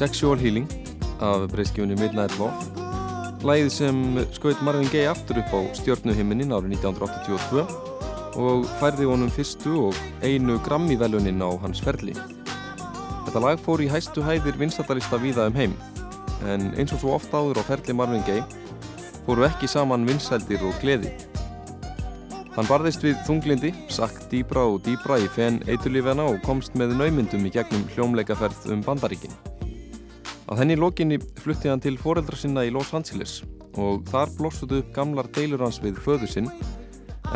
Sexual 0.00 0.38
Healing 0.40 0.64
af 1.20 1.50
breyskjónu 1.52 1.92
Midnight 2.00 2.32
Love 2.40 2.56
Læðið 3.44 3.66
sem 3.74 3.98
skaut 4.32 4.62
Marvin 4.64 4.88
Gaye 4.88 5.10
aftur 5.10 5.42
upp 5.42 5.52
á 5.52 5.60
stjórnuhiminin 5.76 6.54
árið 6.56 6.78
1982 6.78 7.66
og 8.40 8.64
færði 8.80 9.08
honum 9.10 9.32
fyrstu 9.34 9.74
og 9.90 9.98
einu 10.24 10.56
Grammy-velunin 10.64 11.44
á 11.44 11.50
hans 11.60 11.82
ferli. 11.84 12.14
Þetta 13.26 13.44
lag 13.44 13.60
fór 13.60 13.84
í 13.84 13.90
hæstu 13.92 14.24
hæðir 14.24 14.56
vinstatalista 14.60 15.20
víða 15.20 15.50
um 15.52 15.60
heim 15.60 15.76
en 16.48 16.70
eins 16.80 16.96
og 16.96 17.04
svo 17.04 17.12
oft 17.18 17.36
áður 17.36 17.60
á 17.60 17.68
ferli 17.68 17.96
Marvin 18.00 18.24
Gaye 18.24 18.46
fóru 19.28 19.44
ekki 19.50 19.68
saman 19.68 20.08
vinsældir 20.08 20.64
og 20.64 20.80
gleði. 20.80 21.12
Hann 22.56 22.72
barðist 22.72 23.04
við 23.04 23.20
þunglindi, 23.28 23.76
sakk 23.92 24.24
dýbra 24.32 24.64
og 24.64 24.80
dýbra 24.88 25.20
í 25.20 25.28
fenn 25.36 25.60
eitulífena 25.68 26.24
og 26.32 26.40
komst 26.48 26.72
með 26.72 26.96
naumyndum 26.96 27.44
í 27.44 27.52
gegnum 27.52 27.84
hljómleikaferð 27.92 28.72
um 28.72 28.84
bandaríkinn. 28.88 29.49
Að 30.50 30.64
henni 30.64 30.74
lokinni 30.74 31.20
flutti 31.38 31.70
hann 31.70 31.82
til 31.82 31.94
foreldra 32.00 32.34
sinna 32.34 32.64
í 32.66 32.72
Los 32.74 32.90
Angeles 32.96 33.36
og 33.78 34.02
þar 34.10 34.32
blossuðu 34.34 34.80
upp 34.82 34.88
gamlar 34.96 35.28
deilur 35.30 35.62
hans 35.62 35.78
við 35.78 36.00
föðu 36.02 36.26
sinn 36.26 36.48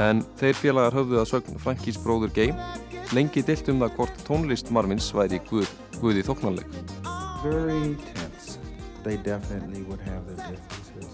en 0.03 0.25
þeir 0.41 0.57
félagar 0.59 0.97
höfðu 0.99 1.21
að 1.21 1.29
sögn 1.31 1.61
Frankís 1.62 2.01
bróður 2.03 2.33
Gay 2.35 2.51
lengi 3.15 3.45
deilt 3.47 3.71
um 3.71 3.85
það 3.85 3.95
hvort 3.99 4.25
tónlist 4.27 4.73
Marvins 4.75 5.12
væri 5.15 5.39
guð, 5.47 5.71
guði 6.01 6.25
þóknanleg. 6.27 6.67
Very 7.45 7.95
tense. 8.11 8.59
They 9.05 9.17
definitely 9.17 9.83
would 9.83 10.01
have 10.01 10.27
their 10.27 10.51
differences. 10.51 11.11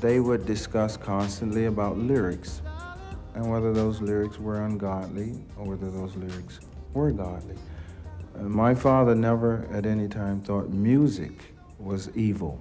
They 0.00 0.20
would 0.20 0.46
discuss 0.46 0.96
constantly 0.96 1.66
about 1.66 1.98
lyrics 1.98 2.62
and 3.34 3.50
whether 3.50 3.72
those 3.72 4.00
lyrics 4.00 4.38
were 4.38 4.62
ungodly 4.62 5.34
or 5.56 5.66
whether 5.66 5.90
those 5.90 6.14
lyrics 6.14 6.60
were 6.94 7.10
godly. 7.10 7.56
My 8.40 8.74
father 8.74 9.14
never 9.14 9.66
at 9.70 9.86
any 9.86 10.08
time 10.08 10.40
thought 10.40 10.70
music 10.70 11.54
was 11.78 12.10
evil. 12.16 12.58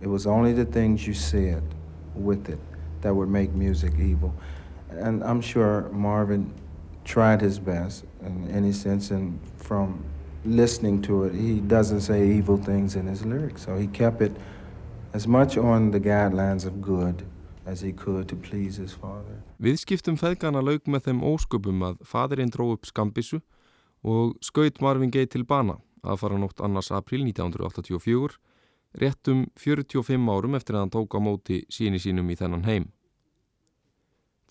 It 0.00 0.08
was 0.08 0.26
only 0.26 0.52
the 0.52 0.64
things 0.64 1.06
you 1.06 1.14
said 1.14 1.62
with 2.14 2.48
it 2.48 2.58
that 3.00 3.14
would 3.14 3.28
make 3.28 3.52
music 3.52 3.94
evil. 3.98 4.34
And 4.90 5.22
I'm 5.24 5.40
sure 5.40 5.88
Marvin 5.92 6.52
tried 7.04 7.40
his 7.40 7.58
best 7.58 8.04
in 8.24 8.50
any 8.50 8.72
sense, 8.72 9.10
and 9.10 9.38
from 9.56 10.04
listening 10.44 11.02
to 11.02 11.24
it, 11.24 11.34
he 11.34 11.60
doesn't 11.60 12.00
say 12.00 12.28
evil 12.28 12.56
things 12.56 12.96
in 12.96 13.06
his 13.06 13.24
lyrics. 13.24 13.64
So 13.64 13.76
he 13.76 13.86
kept 13.88 14.22
it 14.22 14.32
as 15.12 15.26
much 15.26 15.56
on 15.56 15.90
the 15.90 16.00
guidelines 16.00 16.66
of 16.66 16.80
good 16.80 17.24
as 17.66 17.80
he 17.80 17.92
could 17.92 18.28
to 18.28 18.36
please 18.36 18.76
his 18.76 18.92
father. 18.92 19.42
Viðskiptum 19.62 20.18
feðgana 20.20 20.60
laug 20.62 20.84
með 20.86 21.08
þeim 21.08 21.22
ósköpum 21.24 21.84
að 21.88 22.02
fadirinn 22.04 22.52
dró 22.52 22.72
upp 22.74 22.84
skambissu 22.84 23.40
og 24.04 24.36
skaut 24.44 24.80
Marvin 24.84 25.10
Gaye 25.10 25.26
til 25.30 25.46
bana 25.48 25.78
að 26.04 26.20
fara 26.20 26.38
nótt 26.38 26.60
annars 26.60 26.90
april 26.92 27.24
1984, 27.24 28.36
réttum 29.00 29.46
45 29.56 30.28
árum 30.30 30.54
eftir 30.58 30.76
að 30.76 30.84
hann 30.84 30.92
tók 30.92 31.16
á 31.16 31.20
móti 31.24 31.62
síni 31.72 31.98
sínum 31.98 32.28
í 32.30 32.36
þennan 32.38 32.68
heim. 32.68 32.90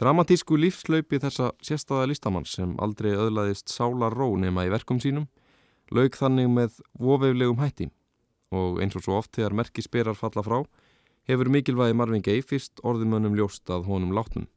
Dramatísku 0.02 0.58
lífslaupi 0.58 1.20
þessa 1.22 1.52
sérstaða 1.62 2.08
listamann 2.10 2.48
sem 2.50 2.74
aldrei 2.82 3.14
öðlaðist 3.14 3.70
sálar 3.70 4.16
ró 4.18 4.32
nema 4.42 4.66
í 4.66 4.72
verkum 4.74 5.00
sínum 5.00 5.28
laug 5.94 6.18
þannig 6.18 6.50
með 6.50 6.80
vofeflegum 6.98 7.62
hætti 7.62 7.92
og 8.54 8.82
eins 8.82 8.98
og 8.98 9.06
svo 9.06 9.20
oft 9.20 9.36
þegar 9.38 9.56
merkisberar 9.60 10.18
falla 10.18 10.44
frá 10.46 10.58
hefur 11.30 11.52
mikilvægi 11.54 11.96
Marvin 11.98 12.26
Gaye 12.26 12.42
fyrst 12.42 12.82
orðumönnum 12.82 13.38
ljóst 13.38 13.70
að 13.70 13.86
honum 13.88 14.14
látnum. 14.18 14.48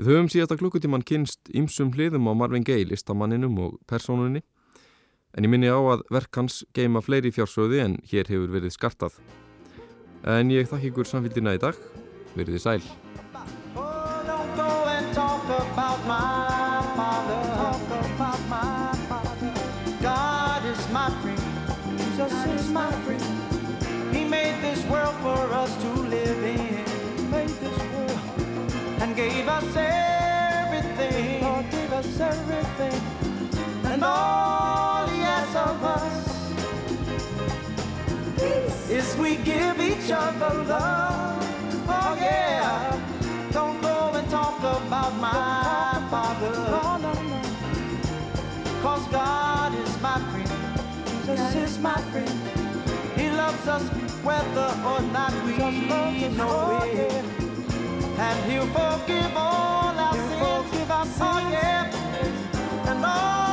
Við 0.00 0.08
höfum 0.08 0.28
síðasta 0.32 0.56
klukkutíman 0.56 1.04
kynst 1.04 1.50
ymsum 1.52 1.90
hliðum 1.92 2.30
á 2.30 2.32
Marvin 2.32 2.64
Gaye 2.64 2.86
listamanninum 2.88 3.58
og 3.60 3.74
persónunni 3.84 4.40
en 5.36 5.44
ég 5.44 5.52
minni 5.52 5.68
á 5.68 5.76
að 5.76 6.04
verk 6.12 6.36
hans 6.40 6.62
geima 6.76 7.02
fleiri 7.04 7.32
fjársöði 7.32 7.82
en 7.84 7.98
hér 8.08 8.28
hefur 8.32 8.52
verið 8.52 8.72
skartað. 8.72 9.18
En 10.24 10.52
ég 10.52 10.68
þakk 10.70 10.88
ykkur 10.92 11.08
samfélgina 11.08 11.56
í 11.56 11.60
dag, 11.60 11.76
verið 12.36 12.56
þið 12.56 12.64
sæl. 12.64 13.21
Each 40.04 40.10
other 40.10 40.64
love. 40.64 41.44
Oh 41.88 42.16
yeah. 42.20 42.98
Don't 43.52 43.80
go 43.80 44.12
and 44.14 44.28
talk 44.30 44.58
about 44.58 45.14
my 45.16 46.06
father. 46.10 46.52
No, 46.74 46.96
no, 46.96 47.12
no. 47.12 47.40
Cause 48.82 49.06
God 49.08 49.74
is 49.74 50.00
my 50.00 50.18
friend. 50.30 51.26
Jesus 51.26 51.54
is 51.54 51.78
my 51.78 52.00
friend. 52.10 52.30
He 53.16 53.30
loves 53.30 53.68
us 53.68 53.88
whether 54.24 54.70
or 54.90 55.00
not 55.12 55.32
we 55.44 55.56
know 56.36 56.78
oh, 56.80 56.90
it. 56.90 57.24
And 58.18 58.50
he'll 58.50 58.66
forgive 58.66 59.36
all 59.36 59.94
our 60.06 60.14
sins. 60.14 60.70
Forgive 60.70 60.90
our 60.90 61.02
oh, 61.02 61.04
sins. 61.04 61.20
Oh 61.20 61.50
yeah. 61.52 62.90
And 62.90 63.04
all 63.04 63.51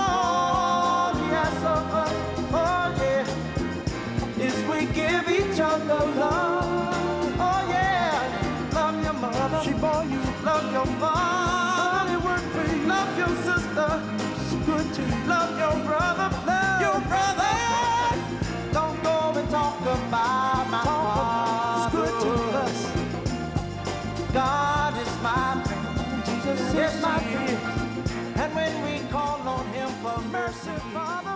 It's 13.89 14.53
good 14.69 14.87
to. 14.95 15.03
Love 15.33 15.51
your 15.63 15.77
brother. 15.87 16.29
Love 16.45 16.81
your 16.85 16.99
brother. 17.11 17.53
Don't 18.77 18.97
go 19.03 19.17
and 19.39 19.49
talk 19.49 19.81
about 19.81 20.63
my 20.73 20.83
father. 20.83 21.77
It's 21.77 21.87
good 21.97 22.15
to 22.25 22.33
us. 22.63 22.77
God 24.33 24.93
is 25.03 25.13
my 25.27 25.47
friend. 25.65 26.25
Jesus 26.27 26.61
is 26.85 26.93
my 27.01 27.19
friend. 27.31 27.59
And 28.41 28.49
when 28.55 28.73
we 28.85 28.95
call 29.11 29.39
on 29.57 29.65
him 29.77 29.89
for 30.03 30.17
mercy, 30.37 30.75
Father, 30.93 31.35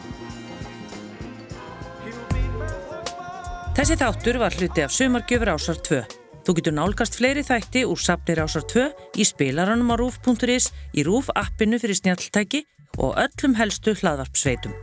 he'll 2.03 2.27
be 2.35 2.43
merciful. 2.57 3.73
Þessi 3.77 3.95
þáttur 3.97 4.37
var 4.37 4.53
hluti 4.53 4.83
af 4.85 4.91
Sumargjöfur 4.93 5.49
ásar 5.57 5.79
2. 5.81 6.22
Þú 6.43 6.57
getur 6.57 6.75
nálgast 6.75 7.15
fleiri 7.15 7.43
þætti 7.47 7.85
úr 7.87 7.99
safnir 8.03 8.41
ásar 8.43 8.65
2 8.67 8.89
í 9.15 9.27
spilaranum 9.27 9.93
á 9.93 9.95
rúf.is, 9.95 10.71
í 10.91 11.05
rúf 11.07 11.31
appinu 11.39 11.79
fyrir 11.79 11.95
snjalltæki 12.01 12.65
og 12.99 13.15
öllum 13.15 13.55
helstu 13.55 13.95
hlaðvarpsveitum. 13.95 14.75